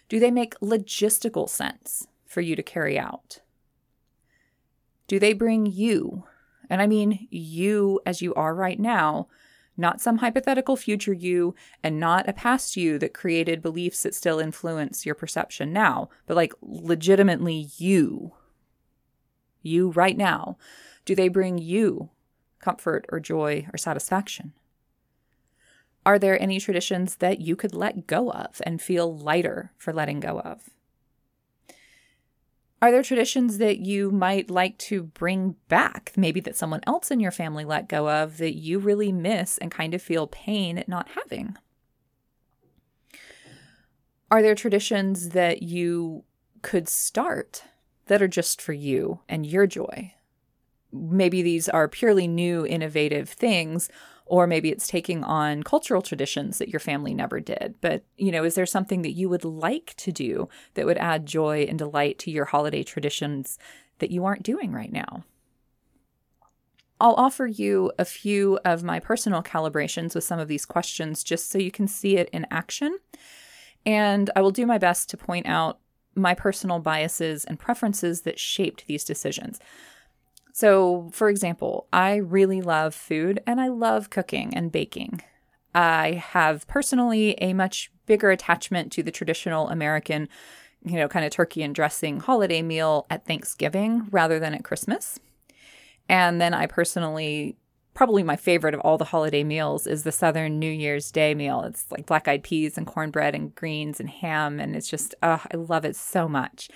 Do 0.07 0.19
they 0.19 0.31
make 0.31 0.59
logistical 0.59 1.47
sense 1.47 2.07
for 2.25 2.41
you 2.41 2.55
to 2.55 2.63
carry 2.63 2.97
out? 2.97 3.41
Do 5.07 5.19
they 5.19 5.33
bring 5.33 5.65
you, 5.65 6.23
and 6.69 6.81
I 6.81 6.87
mean 6.87 7.27
you 7.31 7.99
as 8.05 8.21
you 8.21 8.33
are 8.35 8.53
right 8.53 8.79
now, 8.79 9.27
not 9.75 10.01
some 10.01 10.17
hypothetical 10.17 10.75
future 10.75 11.13
you 11.13 11.55
and 11.81 11.99
not 11.99 12.27
a 12.27 12.33
past 12.33 12.75
you 12.75 12.99
that 12.99 13.13
created 13.13 13.61
beliefs 13.61 14.03
that 14.03 14.13
still 14.13 14.39
influence 14.39 15.05
your 15.05 15.15
perception 15.15 15.71
now, 15.71 16.09
but 16.27 16.35
like 16.35 16.53
legitimately 16.61 17.69
you, 17.77 18.33
you 19.61 19.89
right 19.91 20.17
now. 20.17 20.57
Do 21.05 21.15
they 21.15 21.29
bring 21.29 21.57
you 21.57 22.09
comfort 22.59 23.05
or 23.09 23.19
joy 23.19 23.67
or 23.73 23.77
satisfaction? 23.77 24.53
Are 26.09 26.17
there 26.17 26.41
any 26.41 26.59
traditions 26.59 27.17
that 27.17 27.39
you 27.39 27.55
could 27.55 27.75
let 27.75 28.07
go 28.07 28.31
of 28.31 28.63
and 28.65 28.81
feel 28.81 29.15
lighter 29.15 29.73
for 29.77 29.93
letting 29.93 30.19
go 30.19 30.39
of? 30.39 30.71
Are 32.81 32.89
there 32.89 33.03
traditions 33.03 33.59
that 33.59 33.77
you 33.77 34.09
might 34.09 34.49
like 34.49 34.79
to 34.79 35.03
bring 35.03 35.55
back, 35.67 36.11
maybe 36.17 36.39
that 36.39 36.55
someone 36.55 36.81
else 36.87 37.11
in 37.11 37.19
your 37.19 37.29
family 37.29 37.63
let 37.63 37.87
go 37.87 38.09
of 38.09 38.39
that 38.39 38.55
you 38.55 38.79
really 38.79 39.11
miss 39.11 39.59
and 39.59 39.69
kind 39.69 39.93
of 39.93 40.01
feel 40.01 40.25
pain 40.25 40.79
at 40.79 40.89
not 40.89 41.09
having? 41.09 41.55
Are 44.31 44.41
there 44.41 44.55
traditions 44.55 45.29
that 45.29 45.61
you 45.61 46.23
could 46.63 46.89
start 46.89 47.65
that 48.07 48.19
are 48.19 48.27
just 48.27 48.63
for 48.63 48.73
you 48.73 49.19
and 49.29 49.45
your 49.45 49.67
joy? 49.67 50.15
maybe 50.91 51.41
these 51.41 51.69
are 51.69 51.87
purely 51.87 52.27
new, 52.27 52.65
innovative 52.65 53.29
things, 53.29 53.89
or 54.29 54.47
maybe 54.47 54.69
it's 54.69 54.87
taking 54.87 55.23
on 55.23 55.63
cultural 55.63 56.01
traditions 56.01 56.59
that 56.59 56.69
your 56.69 56.79
family 56.79 57.13
never 57.13 57.39
did. 57.39 57.75
But, 57.81 58.05
you 58.15 58.31
know, 58.31 58.43
is 58.43 58.55
there 58.55 58.65
something 58.65 59.01
that 59.01 59.11
you 59.13 59.27
would 59.27 59.43
like 59.43 59.95
to 59.97 60.11
do 60.11 60.47
that 60.75 60.85
would 60.85 60.99
add 60.99 61.25
joy 61.25 61.65
and 61.67 61.77
delight 61.77 62.19
to 62.19 62.31
your 62.31 62.45
holiday 62.45 62.83
traditions 62.83 63.57
that 63.97 64.11
you 64.11 64.25
aren't 64.25 64.43
doing 64.43 64.71
right 64.71 64.91
now? 64.91 65.23
I'll 67.01 67.15
offer 67.15 67.47
you 67.47 67.91
a 67.97 68.05
few 68.05 68.59
of 68.65 68.83
my 68.83 68.99
personal 68.99 69.41
calibrations 69.41 70.13
with 70.13 70.23
some 70.23 70.39
of 70.39 70.47
these 70.47 70.65
questions 70.65 71.23
just 71.23 71.49
so 71.49 71.57
you 71.57 71.71
can 71.71 71.87
see 71.87 72.17
it 72.17 72.29
in 72.31 72.45
action. 72.51 72.97
And 73.85 74.29
I 74.35 74.41
will 74.41 74.51
do 74.51 74.67
my 74.67 74.77
best 74.77 75.09
to 75.09 75.17
point 75.17 75.47
out 75.47 75.79
my 76.13 76.35
personal 76.35 76.79
biases 76.79 77.45
and 77.45 77.57
preferences 77.57 78.21
that 78.21 78.37
shaped 78.37 78.85
these 78.85 79.03
decisions. 79.03 79.59
So, 80.59 81.09
for 81.13 81.29
example, 81.29 81.87
I 81.93 82.15
really 82.15 82.61
love 82.61 82.93
food 82.93 83.41
and 83.47 83.61
I 83.61 83.69
love 83.69 84.09
cooking 84.09 84.53
and 84.53 84.73
baking. 84.73 85.21
I 85.73 86.21
have 86.31 86.67
personally 86.67 87.35
a 87.39 87.53
much 87.53 87.93
bigger 88.07 88.29
attachment 88.29 88.91
to 88.91 89.01
the 89.01 89.09
traditional 89.09 89.69
American, 89.69 90.27
you 90.83 90.97
know, 90.97 91.07
kind 91.07 91.23
of 91.23 91.31
turkey 91.31 91.63
and 91.63 91.73
dressing 91.73 92.19
holiday 92.19 92.61
meal 92.61 93.07
at 93.09 93.25
Thanksgiving 93.25 94.09
rather 94.11 94.37
than 94.37 94.53
at 94.53 94.65
Christmas. 94.65 95.17
And 96.09 96.41
then 96.41 96.53
I 96.53 96.65
personally 96.65 97.55
probably 97.93 98.21
my 98.21 98.35
favorite 98.35 98.73
of 98.73 98.81
all 98.81 98.97
the 98.97 99.05
holiday 99.05 99.45
meals 99.45 99.87
is 99.87 100.03
the 100.03 100.11
Southern 100.11 100.59
New 100.59 100.69
Year's 100.69 101.09
Day 101.09 101.33
meal. 101.35 101.61
It's 101.61 101.89
like 101.89 102.05
black 102.05 102.27
eyed 102.27 102.43
peas 102.43 102.77
and 102.77 102.85
cornbread 102.85 103.33
and 103.33 103.55
greens 103.55 104.01
and 104.01 104.09
ham. 104.09 104.59
And 104.59 104.75
it's 104.75 104.89
just, 104.89 105.15
I 105.23 105.39
love 105.53 105.85
it 105.85 105.95
so 105.95 106.27
much. 106.27 106.69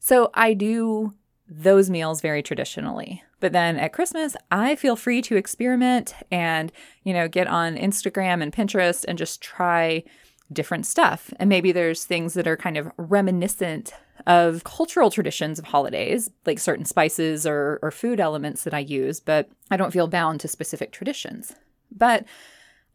So 0.00 0.30
I 0.34 0.52
do 0.54 1.14
those 1.48 1.90
meals 1.90 2.20
very 2.20 2.42
traditionally. 2.42 3.22
But 3.40 3.52
then 3.52 3.76
at 3.76 3.92
Christmas, 3.92 4.36
I 4.50 4.74
feel 4.76 4.96
free 4.96 5.20
to 5.22 5.36
experiment 5.36 6.14
and, 6.30 6.72
you 7.02 7.12
know, 7.12 7.28
get 7.28 7.46
on 7.46 7.76
Instagram 7.76 8.42
and 8.42 8.52
Pinterest 8.52 9.04
and 9.06 9.18
just 9.18 9.42
try 9.42 10.04
different 10.52 10.86
stuff. 10.86 11.32
And 11.38 11.48
maybe 11.48 11.72
there's 11.72 12.04
things 12.04 12.34
that 12.34 12.46
are 12.46 12.56
kind 12.56 12.76
of 12.76 12.90
reminiscent 12.96 13.92
of 14.26 14.64
cultural 14.64 15.10
traditions 15.10 15.58
of 15.58 15.66
holidays, 15.66 16.30
like 16.46 16.58
certain 16.58 16.84
spices 16.84 17.46
or, 17.46 17.78
or 17.82 17.90
food 17.90 18.20
elements 18.20 18.64
that 18.64 18.74
I 18.74 18.78
use, 18.78 19.20
but 19.20 19.50
I 19.70 19.76
don't 19.76 19.92
feel 19.92 20.06
bound 20.06 20.40
to 20.40 20.48
specific 20.48 20.92
traditions. 20.92 21.54
But 21.90 22.24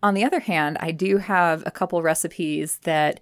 on 0.02 0.14
the 0.14 0.24
other 0.24 0.40
hand, 0.40 0.78
I 0.80 0.92
do 0.92 1.18
have 1.18 1.62
a 1.66 1.72
couple 1.72 2.02
recipes 2.02 2.80
that 2.84 3.20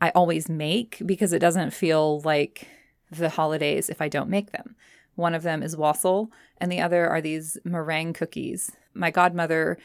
I 0.00 0.10
always 0.10 0.48
make 0.48 1.02
because 1.04 1.32
it 1.32 1.40
doesn't 1.40 1.72
feel 1.72 2.20
like 2.20 2.68
the 3.16 3.30
holidays 3.30 3.88
if 3.88 4.00
I 4.00 4.08
don't 4.08 4.30
make 4.30 4.52
them. 4.52 4.76
One 5.14 5.34
of 5.34 5.42
them 5.42 5.62
is 5.62 5.76
wassail, 5.76 6.30
and 6.58 6.72
the 6.72 6.80
other 6.80 7.06
are 7.08 7.20
these 7.20 7.58
meringue 7.64 8.14
cookies. 8.14 8.72
My 8.94 9.10
godmother, 9.10 9.78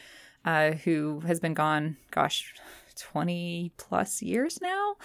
uh, 0.44 0.72
who 0.72 1.20
has 1.20 1.38
been 1.38 1.54
gone, 1.54 1.96
gosh, 2.10 2.54
20 2.96 3.72
plus 3.76 4.22
years 4.22 4.60
now, 4.60 4.96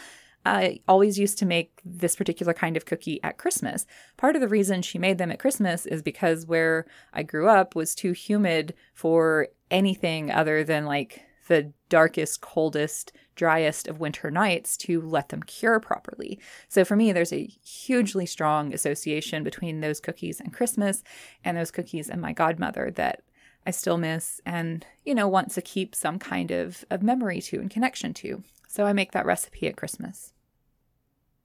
I 0.46 0.80
always 0.88 1.18
used 1.18 1.38
to 1.40 1.46
make 1.46 1.80
this 1.86 2.16
particular 2.16 2.54
kind 2.54 2.76
of 2.76 2.86
cookie 2.86 3.22
at 3.24 3.38
Christmas. 3.38 3.86
Part 4.18 4.36
of 4.36 4.42
the 4.42 4.48
reason 4.48 4.82
she 4.82 4.98
made 4.98 5.18
them 5.18 5.32
at 5.32 5.40
Christmas 5.40 5.86
is 5.86 6.02
because 6.02 6.46
where 6.46 6.86
I 7.14 7.24
grew 7.24 7.48
up 7.48 7.76
was 7.76 7.96
too 7.96 8.12
humid 8.12 8.74
for 8.94 9.48
anything 9.72 10.32
other 10.32 10.64
than 10.64 10.86
like 10.86 11.24
the 11.48 11.74
darkest, 11.90 12.42
coldest, 12.42 13.12
driest 13.36 13.88
of 13.88 14.00
winter 14.00 14.30
nights 14.30 14.78
to 14.78 15.02
let 15.02 15.30
them 15.30 15.44
cure 15.44 15.80
properly. 15.80 16.40
So 16.70 16.86
for 16.86 16.96
me, 16.96 17.12
there's 17.12 17.34
a 17.34 17.46
hugely 17.46 18.26
strong 18.26 18.74
association 18.74 19.44
between 19.44 19.82
those 19.82 20.00
cookies 20.00 20.40
and 20.40 20.54
Christmas 20.54 21.04
and 21.44 21.58
those 21.58 21.72
cookies 21.72 22.10
and 22.10 22.22
my 22.22 22.34
godmother 22.34 22.92
that 22.96 23.24
I 23.66 23.72
still 23.72 23.98
miss 23.98 24.42
and, 24.46 24.86
you 25.06 25.16
know, 25.16 25.28
want 25.28 25.52
to 25.52 25.62
keep 25.62 25.96
some 25.96 26.20
kind 26.20 26.52
of, 26.52 26.84
of 26.90 27.02
memory 27.02 27.42
to 27.42 27.60
and 27.60 27.70
connection 27.70 28.14
to. 28.16 28.44
So 28.68 28.86
I 28.86 28.94
make 28.94 29.12
that 29.12 29.26
recipe 29.26 29.68
at 29.68 29.78
Christmas. 29.78 30.34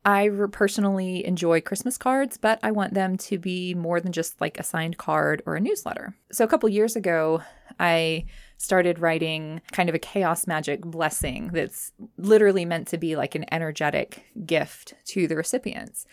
I 0.05 0.31
personally 0.53 1.27
enjoy 1.27 1.61
Christmas 1.61 1.99
cards, 1.99 2.39
but 2.39 2.59
I 2.63 2.71
want 2.71 2.95
them 2.95 3.17
to 3.19 3.39
be 3.39 3.75
more 3.75 4.01
than 4.01 4.13
just 4.13 4.41
like 4.41 4.59
a 4.59 4.63
signed 4.63 4.97
card 4.97 5.43
or 5.45 5.57
a 5.57 5.61
newsletter. 5.61 6.15
So 6.33 6.45
a 6.45 6.49
couple 6.49 6.69
years 6.69 6.97
ago, 6.97 7.43
I 7.79 8.27
started 8.57 8.99
writing 8.99 9.61
kind 9.73 9.89
of 9.89 9.95
a 9.95 10.01
chaos 10.01 10.47
magic 10.47 10.81
blessing 10.81 11.51
that's 11.53 11.93
literally 12.17 12.65
meant 12.65 12.89
to 12.89 12.99
be 12.99 13.17
like 13.17 13.35
an 13.35 13.45
energetic 13.53 14.25
gift 14.45 14.95
to 15.07 15.29
the 15.29 15.37
recipients. 15.37 16.07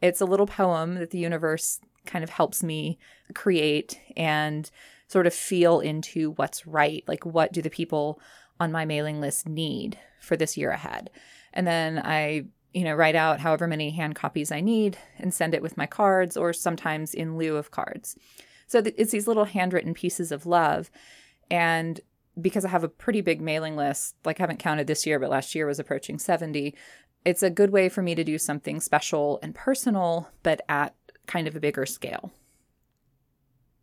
It's 0.00 0.20
a 0.20 0.26
little 0.26 0.46
poem 0.46 0.96
that 0.96 1.10
the 1.10 1.18
universe 1.18 1.80
kind 2.06 2.22
of 2.22 2.30
helps 2.30 2.62
me 2.62 2.98
create 3.34 4.00
and 4.16 4.70
sort 5.08 5.26
of 5.26 5.34
feel 5.34 5.80
into 5.80 6.32
what's 6.32 6.66
right. 6.66 7.04
Like, 7.06 7.26
what 7.26 7.52
do 7.52 7.62
the 7.62 7.70
people 7.70 8.20
on 8.58 8.72
my 8.72 8.84
mailing 8.84 9.20
list 9.20 9.48
need 9.48 9.98
for 10.20 10.36
this 10.36 10.56
year 10.56 10.70
ahead? 10.70 11.10
And 11.52 11.66
then 11.66 11.98
I 11.98 12.46
you 12.72 12.84
know, 12.84 12.94
write 12.94 13.14
out 13.14 13.40
however 13.40 13.66
many 13.66 13.90
hand 13.90 14.14
copies 14.14 14.50
I 14.50 14.60
need 14.60 14.96
and 15.18 15.32
send 15.32 15.54
it 15.54 15.62
with 15.62 15.76
my 15.76 15.86
cards 15.86 16.36
or 16.36 16.52
sometimes 16.52 17.14
in 17.14 17.36
lieu 17.36 17.56
of 17.56 17.70
cards. 17.70 18.16
So 18.72 18.80
th- 18.80 18.94
it's 18.96 19.12
these 19.12 19.28
little 19.28 19.44
handwritten 19.44 19.92
pieces 19.92 20.32
of 20.32 20.46
love. 20.46 20.90
And 21.50 22.00
because 22.40 22.64
I 22.64 22.70
have 22.70 22.84
a 22.84 22.88
pretty 22.88 23.20
big 23.20 23.42
mailing 23.42 23.76
list, 23.76 24.16
like 24.24 24.40
I 24.40 24.44
haven't 24.44 24.60
counted 24.60 24.86
this 24.86 25.04
year, 25.04 25.18
but 25.18 25.28
last 25.28 25.54
year 25.54 25.66
was 25.66 25.78
approaching 25.78 26.18
70, 26.18 26.74
it's 27.26 27.42
a 27.42 27.50
good 27.50 27.68
way 27.68 27.90
for 27.90 28.00
me 28.00 28.14
to 28.14 28.24
do 28.24 28.38
something 28.38 28.80
special 28.80 29.38
and 29.42 29.54
personal, 29.54 30.30
but 30.42 30.62
at 30.70 30.94
kind 31.26 31.46
of 31.46 31.54
a 31.54 31.60
bigger 31.60 31.84
scale. 31.84 32.32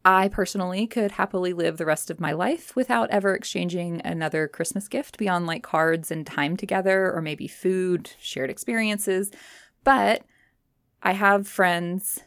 I 0.04 0.28
personally 0.28 0.88
could 0.88 1.12
happily 1.12 1.54
live 1.54 1.78
the 1.78 1.86
rest 1.86 2.10
of 2.10 2.20
my 2.20 2.32
life 2.32 2.76
without 2.76 3.12
ever 3.12 3.36
exchanging 3.36 4.02
another 4.04 4.48
Christmas 4.48 4.88
gift 4.88 5.20
beyond 5.20 5.46
like 5.46 5.62
cards 5.62 6.10
and 6.10 6.26
time 6.26 6.58
together, 6.58 7.14
or 7.14 7.22
maybe 7.22 7.48
food, 7.48 8.10
shared 8.20 8.50
experiences. 8.50 9.30
But 9.84 10.24
I 11.04 11.12
have 11.12 11.48
friends 11.48 12.22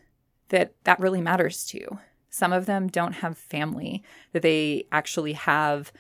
that 0.51 0.75
that 0.85 1.01
really 1.01 1.21
matters 1.21 1.65
to. 1.67 1.99
Some 2.33 2.53
of 2.53 2.65
them 2.65 2.89
don't 2.89 3.13
have 3.13 3.37
family 3.37 4.03
that 4.33 4.41
they 4.41 4.87
actually 4.91 5.35
have 5.35 5.93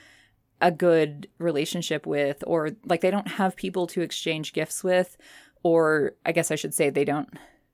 a 0.62 0.70
good 0.70 1.28
relationship 1.38 2.06
with, 2.06 2.42
or 2.46 2.70
like 2.86 3.02
they 3.02 3.10
don't 3.10 3.28
have 3.28 3.54
people 3.54 3.86
to 3.88 4.00
exchange 4.00 4.54
gifts 4.54 4.82
with, 4.82 5.18
or 5.62 6.14
I 6.24 6.32
guess 6.32 6.50
I 6.50 6.54
should 6.56 6.72
say 6.72 6.88
they 6.88 7.04
don't 7.04 7.28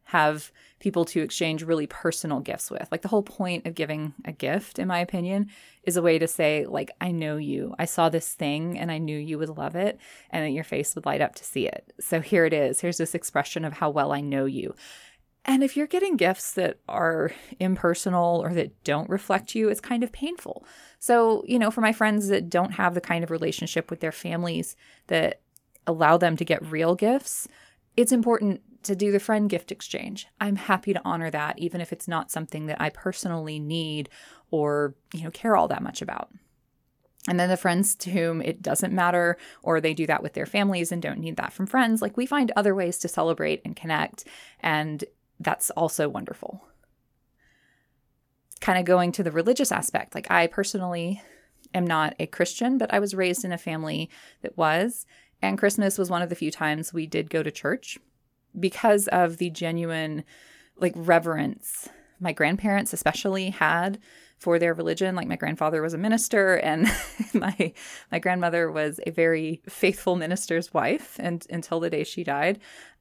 have 0.04 0.50
people 0.80 1.04
to 1.04 1.20
exchange 1.20 1.62
really 1.62 1.86
personal 1.86 2.40
gifts 2.40 2.70
with. 2.70 2.88
Like 2.90 3.02
the 3.02 3.08
whole 3.08 3.22
point 3.22 3.66
of 3.66 3.74
giving 3.74 4.14
a 4.24 4.32
gift, 4.32 4.78
in 4.78 4.88
my 4.88 4.98
opinion, 4.98 5.50
is 5.84 5.96
a 5.96 6.02
way 6.02 6.18
to 6.18 6.26
say, 6.26 6.64
like, 6.66 6.90
I 7.00 7.12
know 7.12 7.36
you. 7.36 7.74
I 7.78 7.84
saw 7.84 8.08
this 8.08 8.32
thing 8.32 8.78
and 8.78 8.90
I 8.90 8.98
knew 8.98 9.18
you 9.18 9.38
would 9.38 9.50
love 9.50 9.76
it 9.76 10.00
and 10.30 10.44
that 10.44 10.50
your 10.50 10.64
face 10.64 10.94
would 10.94 11.06
light 11.06 11.20
up 11.20 11.34
to 11.36 11.44
see 11.44 11.68
it. 11.68 11.92
So 12.00 12.20
here 12.20 12.44
it 12.44 12.52
is. 12.52 12.80
Here's 12.80 12.98
this 12.98 13.14
expression 13.14 13.64
of 13.64 13.74
how 13.74 13.90
well 13.90 14.12
I 14.12 14.20
know 14.20 14.46
you. 14.46 14.74
And 15.48 15.64
if 15.64 15.78
you're 15.78 15.86
getting 15.86 16.18
gifts 16.18 16.52
that 16.52 16.78
are 16.90 17.32
impersonal 17.58 18.42
or 18.44 18.52
that 18.52 18.84
don't 18.84 19.08
reflect 19.08 19.54
you, 19.54 19.70
it's 19.70 19.80
kind 19.80 20.04
of 20.04 20.12
painful. 20.12 20.66
So, 21.00 21.42
you 21.46 21.58
know, 21.58 21.70
for 21.70 21.80
my 21.80 21.92
friends 21.92 22.28
that 22.28 22.50
don't 22.50 22.72
have 22.72 22.92
the 22.92 23.00
kind 23.00 23.24
of 23.24 23.30
relationship 23.30 23.90
with 23.90 24.00
their 24.00 24.12
families 24.12 24.76
that 25.06 25.40
allow 25.86 26.18
them 26.18 26.36
to 26.36 26.44
get 26.44 26.70
real 26.70 26.94
gifts, 26.94 27.48
it's 27.96 28.12
important 28.12 28.60
to 28.82 28.94
do 28.94 29.10
the 29.10 29.18
friend 29.18 29.48
gift 29.48 29.72
exchange. 29.72 30.26
I'm 30.38 30.56
happy 30.56 30.92
to 30.92 31.00
honor 31.02 31.30
that, 31.30 31.58
even 31.58 31.80
if 31.80 31.94
it's 31.94 32.06
not 32.06 32.30
something 32.30 32.66
that 32.66 32.80
I 32.80 32.90
personally 32.90 33.58
need 33.58 34.10
or, 34.50 34.96
you 35.14 35.24
know, 35.24 35.30
care 35.30 35.56
all 35.56 35.68
that 35.68 35.82
much 35.82 36.02
about. 36.02 36.30
And 37.26 37.40
then 37.40 37.48
the 37.48 37.56
friends 37.56 37.94
to 37.96 38.10
whom 38.10 38.42
it 38.42 38.60
doesn't 38.62 38.92
matter, 38.92 39.38
or 39.62 39.80
they 39.80 39.94
do 39.94 40.06
that 40.06 40.22
with 40.22 40.34
their 40.34 40.46
families 40.46 40.92
and 40.92 41.00
don't 41.00 41.20
need 41.20 41.36
that 41.36 41.52
from 41.52 41.66
friends, 41.66 42.02
like 42.02 42.16
we 42.18 42.26
find 42.26 42.52
other 42.54 42.74
ways 42.74 42.98
to 42.98 43.08
celebrate 43.08 43.62
and 43.64 43.74
connect. 43.74 44.24
And 44.60 45.04
that's 45.40 45.70
also 45.70 46.08
wonderful. 46.08 46.64
Kind 48.60 48.78
of 48.78 48.84
going 48.84 49.12
to 49.12 49.22
the 49.22 49.30
religious 49.30 49.70
aspect, 49.70 50.14
like 50.14 50.30
I 50.30 50.46
personally 50.46 51.22
am 51.74 51.86
not 51.86 52.14
a 52.18 52.26
Christian, 52.26 52.78
but 52.78 52.92
I 52.92 52.98
was 52.98 53.14
raised 53.14 53.44
in 53.44 53.52
a 53.52 53.58
family 53.58 54.10
that 54.42 54.56
was. 54.56 55.06
And 55.40 55.58
Christmas 55.58 55.98
was 55.98 56.10
one 56.10 56.22
of 56.22 56.28
the 56.28 56.34
few 56.34 56.50
times 56.50 56.92
we 56.92 57.06
did 57.06 57.30
go 57.30 57.42
to 57.42 57.50
church 57.50 57.98
because 58.58 59.06
of 59.08 59.36
the 59.38 59.50
genuine 59.50 60.24
like 60.76 60.92
reverence 60.96 61.88
my 62.20 62.32
grandparents 62.32 62.92
especially 62.92 63.50
had 63.50 63.98
for 64.38 64.58
their 64.58 64.74
religion 64.74 65.14
like 65.14 65.28
my 65.28 65.36
grandfather 65.36 65.82
was 65.82 65.94
a 65.94 65.98
minister 65.98 66.56
and 66.56 66.86
my 67.34 67.72
my 68.10 68.18
grandmother 68.18 68.70
was 68.70 69.00
a 69.06 69.10
very 69.10 69.60
faithful 69.68 70.16
minister's 70.16 70.72
wife 70.72 71.16
and 71.18 71.46
until 71.50 71.80
the 71.80 71.90
day 71.90 72.04
she 72.04 72.24
died 72.24 72.58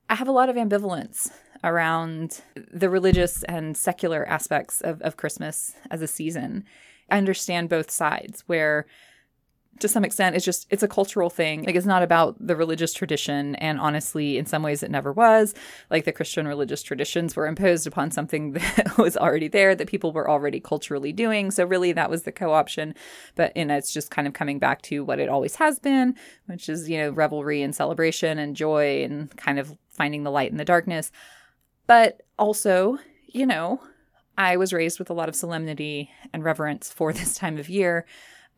i 0.09 0.15
have 0.15 0.27
a 0.27 0.31
lot 0.31 0.49
of 0.49 0.55
ambivalence 0.55 1.31
around 1.63 2.41
the 2.71 2.89
religious 2.89 3.43
and 3.43 3.75
secular 3.75 4.27
aspects 4.27 4.81
of, 4.81 5.01
of 5.01 5.17
christmas 5.17 5.73
as 5.91 6.01
a 6.01 6.07
season. 6.07 6.63
I 7.09 7.17
understand 7.17 7.69
both 7.69 7.89
sides 7.89 8.43
where 8.47 8.85
to 9.79 9.87
some 9.87 10.03
extent 10.03 10.35
it's 10.35 10.45
just 10.45 10.67
it's 10.69 10.83
a 10.83 10.87
cultural 10.87 11.29
thing. 11.29 11.63
Like 11.63 11.75
it's 11.75 11.85
not 11.85 12.03
about 12.03 12.35
the 12.39 12.55
religious 12.55 12.93
tradition 12.93 13.55
and 13.55 13.79
honestly 13.79 14.37
in 14.37 14.45
some 14.45 14.63
ways 14.63 14.83
it 14.83 14.91
never 14.91 15.13
was. 15.13 15.53
Like 15.89 16.05
the 16.05 16.11
christian 16.11 16.47
religious 16.47 16.83
traditions 16.83 17.35
were 17.35 17.47
imposed 17.47 17.87
upon 17.87 18.11
something 18.11 18.53
that 18.53 18.97
was 18.97 19.17
already 19.17 19.47
there 19.47 19.75
that 19.75 19.87
people 19.87 20.11
were 20.11 20.29
already 20.29 20.59
culturally 20.59 21.13
doing. 21.13 21.51
So 21.51 21.65
really 21.65 21.91
that 21.93 22.09
was 22.09 22.23
the 22.23 22.31
co-option. 22.31 22.95
But 23.35 23.55
know 23.55 23.77
it's 23.77 23.93
just 23.93 24.11
kind 24.11 24.27
of 24.27 24.33
coming 24.33 24.59
back 24.59 24.81
to 24.83 25.03
what 25.03 25.19
it 25.19 25.29
always 25.29 25.55
has 25.55 25.79
been 25.79 26.15
which 26.47 26.69
is 26.69 26.89
you 26.89 26.97
know 26.97 27.11
revelry 27.11 27.61
and 27.61 27.75
celebration 27.75 28.39
and 28.39 28.55
joy 28.55 29.03
and 29.03 29.35
kind 29.37 29.59
of 29.59 29.77
finding 29.89 30.23
the 30.23 30.31
light 30.31 30.51
in 30.51 30.57
the 30.57 30.65
darkness 30.65 31.11
but 31.87 32.21
also 32.37 32.97
you 33.25 33.45
know 33.45 33.81
i 34.37 34.55
was 34.55 34.73
raised 34.73 34.99
with 34.99 35.09
a 35.09 35.13
lot 35.13 35.29
of 35.29 35.35
solemnity 35.35 36.09
and 36.33 36.43
reverence 36.43 36.91
for 36.91 37.11
this 37.13 37.35
time 37.35 37.57
of 37.57 37.69
year 37.69 38.05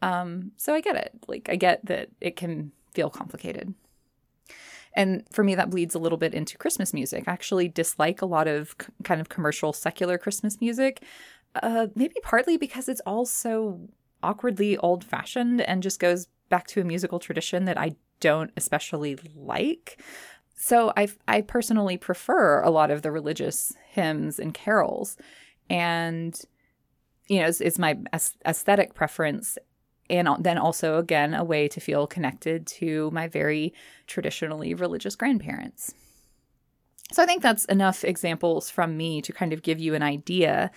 um, 0.02 0.52
so 0.58 0.74
I 0.74 0.82
get 0.82 0.96
it. 0.96 1.12
Like, 1.28 1.50
I 1.50 1.56
get 1.56 1.86
that 1.86 2.10
it 2.22 2.36
can 2.36 2.72
feel 2.94 3.10
complicated. 3.10 3.74
And 4.94 5.24
for 5.32 5.44
me, 5.44 5.56
that 5.56 5.70
bleeds 5.70 5.94
a 5.94 6.00
little 6.00 6.18
bit 6.18 6.34
into 6.34 6.58
Christmas 6.58 6.94
music. 6.94 7.26
I 7.28 7.32
actually 7.32 7.68
dislike 7.68 8.22
a 8.22 8.26
lot 8.26 8.48
of 8.48 8.76
c- 8.82 8.88
kind 9.04 9.22
of 9.22 9.30
commercial 9.30 9.72
secular 9.72 10.18
Christmas 10.18 10.60
music, 10.60 11.04
uh, 11.62 11.88
maybe 11.96 12.16
partly 12.24 12.58
because 12.58 12.90
it's 12.90 13.02
all 13.06 13.26
so 13.26 13.88
awkwardly 14.24 14.78
old 14.78 15.04
fashioned 15.04 15.62
and 15.62 15.84
just 15.84 16.00
goes 16.00 16.28
back 16.50 16.66
to 16.68 16.82
a 16.82 16.84
musical 16.84 17.20
tradition 17.20 17.66
that 17.66 17.78
I 17.78 17.96
don't 18.20 18.52
especially 18.58 19.18
like. 19.36 20.02
So 20.62 20.92
I, 20.98 21.08
I 21.28 21.42
personally 21.42 21.98
prefer 21.98 22.62
a 22.62 22.70
lot 22.70 22.92
of 22.92 23.02
the 23.02 23.12
religious 23.12 23.74
hymns 23.92 24.40
and 24.40 24.54
carols. 24.54 25.16
And 25.70 26.40
you 27.28 27.40
know, 27.40 27.48
it's, 27.48 27.62
is 27.62 27.80
my 27.80 27.98
aesthetic 28.46 28.94
preference. 28.94 29.58
And 30.10 30.28
then 30.40 30.58
also, 30.58 30.98
again, 30.98 31.34
a 31.34 31.44
way 31.44 31.68
to 31.70 31.80
feel 31.80 32.08
connected 32.08 32.68
to 32.68 33.10
my 33.12 33.28
very 33.28 33.74
traditionally 34.08 34.74
religious 34.74 35.16
grandparents. 35.16 35.94
So 37.14 37.24
I 37.24 37.26
think 37.26 37.42
that's 37.42 37.66
enough 37.66 38.04
examples 38.04 38.70
from 38.70 38.98
me 38.98 39.22
to 39.22 39.32
kind 39.32 39.54
of 39.54 39.62
give 39.62 39.80
you 39.80 39.96
an 39.96 40.04
idea 40.04 40.72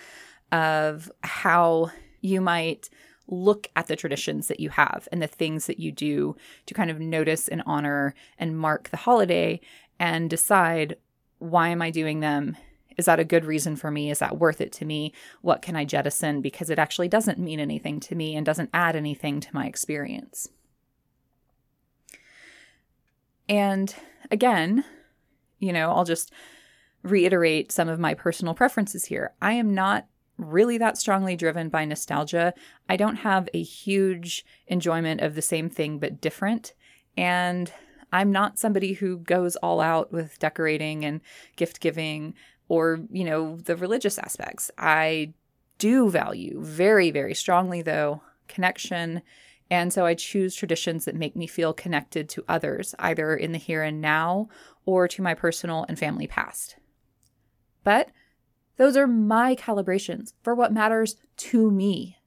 of 0.51 1.11
how 1.23 1.91
you 2.21 2.39
might 2.39 2.89
look 3.33 3.69
at 3.75 3.87
the 3.87 3.95
traditions 3.95 4.47
that 4.47 4.59
you 4.59 4.69
have 4.69 5.07
and 5.11 5.21
the 5.21 5.27
things 5.27 5.67
that 5.67 5.79
you 5.79 5.91
do 5.91 6.35
to 6.65 6.73
kind 6.73 6.89
of 6.89 6.99
notice 6.99 7.47
and 7.47 7.63
honor 7.65 8.13
and 8.37 8.57
mark 8.57 8.89
the 8.89 8.97
holiday 8.97 9.59
and 9.99 10.29
decide 10.29 10.97
why 11.39 11.69
am 11.69 11.81
I 11.81 11.89
doing 11.89 12.19
them? 12.19 12.55
Is 12.97 13.05
that 13.05 13.19
a 13.19 13.25
good 13.25 13.45
reason 13.45 13.75
for 13.75 13.91
me? 13.91 14.11
Is 14.11 14.19
that 14.19 14.37
worth 14.37 14.61
it 14.61 14.71
to 14.73 14.85
me? 14.85 15.13
What 15.41 15.61
can 15.61 15.75
I 15.75 15.83
jettison 15.83 16.41
because 16.41 16.69
it 16.69 16.79
actually 16.79 17.07
doesn't 17.07 17.39
mean 17.39 17.59
anything 17.59 17.99
to 18.01 18.15
me 18.15 18.35
and 18.35 18.45
doesn't 18.45 18.69
add 18.73 18.95
anything 18.95 19.39
to 19.39 19.53
my 19.53 19.65
experience? 19.65 20.49
And 23.49 23.93
again, 24.31 24.85
you 25.59 25.73
know, 25.73 25.91
I'll 25.91 26.05
just 26.05 26.31
reiterate 27.01 27.71
some 27.71 27.89
of 27.89 27.99
my 27.99 28.13
personal 28.13 28.53
preferences 28.53 29.05
here. 29.05 29.33
I 29.41 29.53
am 29.53 29.73
not 29.73 30.07
really 30.43 30.77
that 30.77 30.97
strongly 30.97 31.35
driven 31.35 31.69
by 31.69 31.85
nostalgia. 31.85 32.53
I 32.89 32.97
don't 32.97 33.17
have 33.17 33.49
a 33.53 33.61
huge 33.61 34.45
enjoyment 34.67 35.21
of 35.21 35.35
the 35.35 35.41
same 35.41 35.69
thing 35.69 35.99
but 35.99 36.21
different. 36.21 36.73
And 37.17 37.71
I'm 38.11 38.31
not 38.31 38.59
somebody 38.59 38.93
who 38.93 39.17
goes 39.17 39.55
all 39.57 39.81
out 39.81 40.11
with 40.11 40.37
decorating 40.39 41.03
and 41.03 41.21
gift 41.55 41.79
giving 41.79 42.35
or, 42.67 42.99
you 43.11 43.23
know, 43.23 43.57
the 43.57 43.75
religious 43.75 44.17
aspects. 44.19 44.69
I 44.77 45.33
do 45.79 46.09
value 46.09 46.61
very, 46.61 47.11
very 47.11 47.33
strongly, 47.33 47.81
though, 47.81 48.21
connection. 48.47 49.21
And 49.69 49.91
so 49.91 50.05
I 50.05 50.13
choose 50.13 50.55
traditions 50.55 51.05
that 51.05 51.15
make 51.15 51.35
me 51.35 51.47
feel 51.47 51.73
connected 51.73 52.29
to 52.29 52.45
others, 52.47 52.93
either 52.99 53.35
in 53.35 53.51
the 53.51 53.57
here 53.57 53.83
and 53.83 53.99
now 53.99 54.49
or 54.85 55.07
to 55.07 55.21
my 55.21 55.33
personal 55.33 55.85
and 55.89 55.97
family 55.97 56.27
past. 56.27 56.75
But 57.83 58.09
those 58.77 58.97
are 58.97 59.07
my 59.07 59.55
calibrations 59.55 60.33
for 60.41 60.55
what 60.55 60.73
matters 60.73 61.15
to 61.37 61.69
me. 61.69 62.17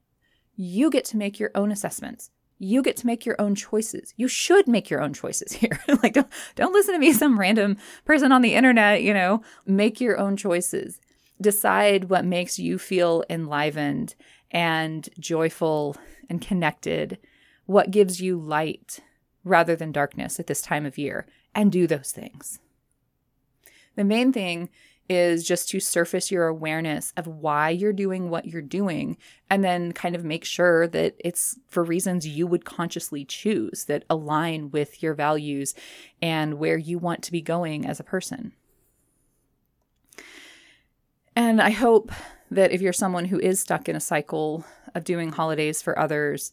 You 0.55 0.89
get 0.89 1.05
to 1.05 1.17
make 1.17 1.39
your 1.39 1.51
own 1.53 1.71
assessments. 1.71 2.31
You 2.59 2.81
get 2.81 2.97
to 2.97 3.05
make 3.05 3.25
your 3.25 3.39
own 3.39 3.53
choices. 3.53 4.13
You 4.17 4.27
should 4.27 4.67
make 4.67 4.89
your 4.89 5.01
own 5.01 5.13
choices 5.13 5.51
here. 5.53 5.79
like 6.01 6.13
don't 6.13 6.27
don't 6.55 6.73
listen 6.73 6.93
to 6.93 6.99
me 6.99 7.13
some 7.13 7.39
random 7.39 7.77
person 8.05 8.31
on 8.31 8.41
the 8.41 8.55
internet, 8.55 9.03
you 9.03 9.13
know. 9.13 9.41
Make 9.65 10.01
your 10.01 10.17
own 10.17 10.37
choices. 10.37 10.99
Decide 11.39 12.05
what 12.05 12.25
makes 12.25 12.57
you 12.57 12.79
feel 12.79 13.23
enlivened 13.29 14.15
and 14.49 15.07
joyful 15.19 15.95
and 16.29 16.41
connected. 16.41 17.19
What 17.65 17.91
gives 17.91 18.21
you 18.21 18.39
light 18.39 18.99
rather 19.43 19.75
than 19.75 19.91
darkness 19.91 20.39
at 20.39 20.47
this 20.47 20.61
time 20.61 20.85
of 20.85 20.97
year 20.97 21.27
and 21.53 21.71
do 21.71 21.87
those 21.87 22.11
things. 22.11 22.59
The 23.95 24.03
main 24.03 24.31
thing 24.31 24.69
is 25.09 25.45
just 25.45 25.69
to 25.69 25.79
surface 25.79 26.31
your 26.31 26.47
awareness 26.47 27.13
of 27.15 27.27
why 27.27 27.69
you're 27.69 27.93
doing 27.93 28.29
what 28.29 28.45
you're 28.45 28.61
doing 28.61 29.17
and 29.49 29.63
then 29.63 29.91
kind 29.93 30.15
of 30.15 30.23
make 30.23 30.43
sure 30.43 30.87
that 30.87 31.15
it's 31.19 31.57
for 31.67 31.83
reasons 31.83 32.27
you 32.27 32.45
would 32.45 32.65
consciously 32.65 33.23
choose 33.23 33.85
that 33.85 34.03
align 34.09 34.69
with 34.71 35.01
your 35.01 35.13
values 35.13 35.73
and 36.21 36.55
where 36.55 36.77
you 36.77 36.99
want 36.99 37.23
to 37.23 37.31
be 37.31 37.41
going 37.41 37.85
as 37.85 37.99
a 37.99 38.03
person. 38.03 38.51
And 41.35 41.61
I 41.61 41.69
hope 41.69 42.11
that 42.49 42.71
if 42.71 42.81
you're 42.81 42.93
someone 42.93 43.25
who 43.25 43.39
is 43.39 43.59
stuck 43.59 43.87
in 43.87 43.95
a 43.95 44.01
cycle 44.01 44.65
of 44.95 45.03
doing 45.03 45.31
holidays 45.31 45.81
for 45.81 45.97
others 45.97 46.51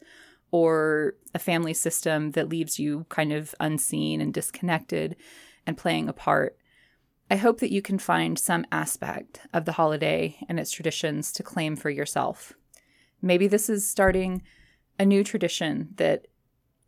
or 0.50 1.14
a 1.34 1.38
family 1.38 1.74
system 1.74 2.32
that 2.32 2.48
leaves 2.48 2.78
you 2.78 3.06
kind 3.08 3.32
of 3.32 3.54
unseen 3.58 4.20
and 4.20 4.32
disconnected 4.32 5.16
and 5.66 5.78
playing 5.78 6.08
a 6.08 6.12
part, 6.12 6.56
I 7.30 7.36
hope 7.36 7.60
that 7.60 7.72
you 7.72 7.80
can 7.80 7.98
find 7.98 8.38
some 8.38 8.66
aspect 8.70 9.40
of 9.52 9.64
the 9.64 9.72
holiday 9.72 10.36
and 10.48 10.60
its 10.60 10.70
traditions 10.70 11.32
to 11.32 11.42
claim 11.42 11.74
for 11.74 11.90
yourself. 11.90 12.52
Maybe 13.22 13.46
this 13.46 13.70
is 13.70 13.88
starting 13.88 14.42
a 14.98 15.06
new 15.06 15.24
tradition 15.24 15.88
that 15.96 16.26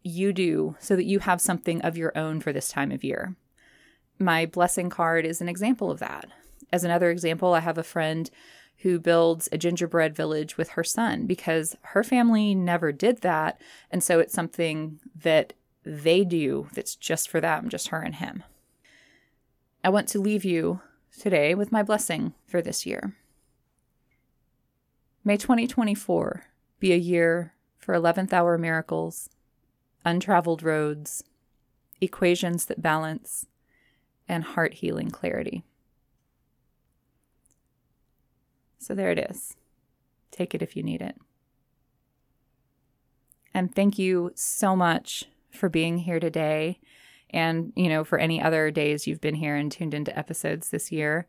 you 0.03 0.33
do 0.33 0.77
so 0.79 0.94
that 0.94 1.07
you 1.07 1.20
have 1.20 1.40
something 1.40 1.81
of 1.83 1.96
your 1.96 2.16
own 2.16 2.40
for 2.40 2.53
this 2.53 2.68
time 2.68 2.92
of 2.92 3.03
year. 3.03 3.35
My 4.18 4.46
blessing 4.46 4.90
card 4.90 5.25
is 5.25 5.40
an 5.40 5.49
example 5.49 5.90
of 5.90 5.99
that. 6.01 6.27
As 6.72 6.85
another 6.85 7.11
example, 7.11 7.55
I 7.55 7.61
have 7.61 7.79
a 7.79 7.83
friend 7.83 8.31
who 8.79 9.01
builds 9.01 9.49
a 9.51 9.59
gingerbread 9.59 10.14
village 10.14 10.57
with 10.57 10.70
her 10.70 10.85
son 10.85 11.27
because 11.27 11.77
her 11.81 12.05
family 12.05 12.55
never 12.55 12.92
did 12.92 13.22
that. 13.22 13.61
And 13.90 14.03
so 14.03 14.20
it's 14.20 14.35
something 14.35 15.01
that 15.14 15.55
they 15.83 16.25
do 16.25 16.68
that's 16.75 16.94
just 16.94 17.31
for 17.31 17.40
them, 17.40 17.68
just 17.68 17.88
her 17.88 18.01
and 18.01 18.16
him. 18.16 18.44
I 19.87 19.88
want 19.88 20.09
to 20.09 20.20
leave 20.20 20.44
you 20.44 20.81
today 21.16 21.55
with 21.55 21.70
my 21.70 21.85
blessing 21.85 22.35
for 22.44 22.61
this 22.61 22.87
year. 22.87 23.14
May 25.22 25.37
2024 25.37 26.42
be 26.81 26.92
a 26.92 26.96
year 26.96 27.55
for 27.79 27.94
11th 27.94 28.33
hour 28.33 28.59
miracles, 28.59 29.31
untraveled 30.05 30.64
roads, 30.64 31.22
equations 32.01 32.64
that 32.64 32.83
balance, 32.83 33.46
and 34.29 34.42
heart 34.42 34.75
healing 34.75 35.12
clarity. 35.12 35.62
So 38.81 38.92
there 38.92 39.12
it 39.12 39.20
is. 39.31 39.55
Take 40.33 40.53
it 40.53 40.62
if 40.62 40.75
you 40.75 40.83
need 40.83 41.01
it. 41.01 41.14
And 43.55 43.72
thank 43.72 44.01
you 44.01 44.33
so 44.35 44.75
much 44.75 45.27
for 45.49 45.68
being 45.68 45.99
here 45.99 46.18
today 46.18 46.81
and, 47.30 47.72
you 47.76 47.88
know, 47.88 48.04
for 48.04 48.18
any 48.18 48.40
other 48.40 48.70
days 48.70 49.06
you've 49.06 49.20
been 49.20 49.34
here 49.34 49.56
and 49.56 49.70
tuned 49.70 49.94
into 49.94 50.16
episodes 50.16 50.70
this 50.70 50.92
year. 50.92 51.26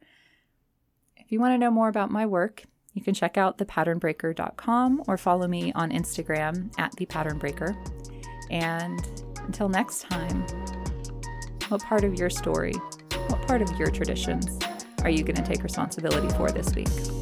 If 1.15 1.31
you 1.31 1.39
want 1.39 1.53
to 1.53 1.57
know 1.57 1.71
more 1.71 1.89
about 1.89 2.11
my 2.11 2.25
work, 2.25 2.63
you 2.93 3.01
can 3.01 3.13
check 3.13 3.37
out 3.37 3.57
thepatternbreaker.com 3.57 5.03
or 5.07 5.17
follow 5.17 5.47
me 5.47 5.71
on 5.73 5.91
Instagram 5.91 6.71
at 6.79 6.95
thepatternbreaker. 6.95 7.75
And 8.49 8.99
until 9.45 9.69
next 9.69 10.01
time, 10.01 10.45
what 11.67 11.83
part 11.83 12.03
of 12.03 12.15
your 12.15 12.29
story, 12.29 12.73
what 13.27 13.45
part 13.47 13.61
of 13.61 13.69
your 13.77 13.91
traditions 13.91 14.57
are 15.03 15.09
you 15.09 15.23
going 15.23 15.35
to 15.35 15.43
take 15.43 15.63
responsibility 15.63 16.29
for 16.35 16.49
this 16.51 16.73
week? 16.73 17.16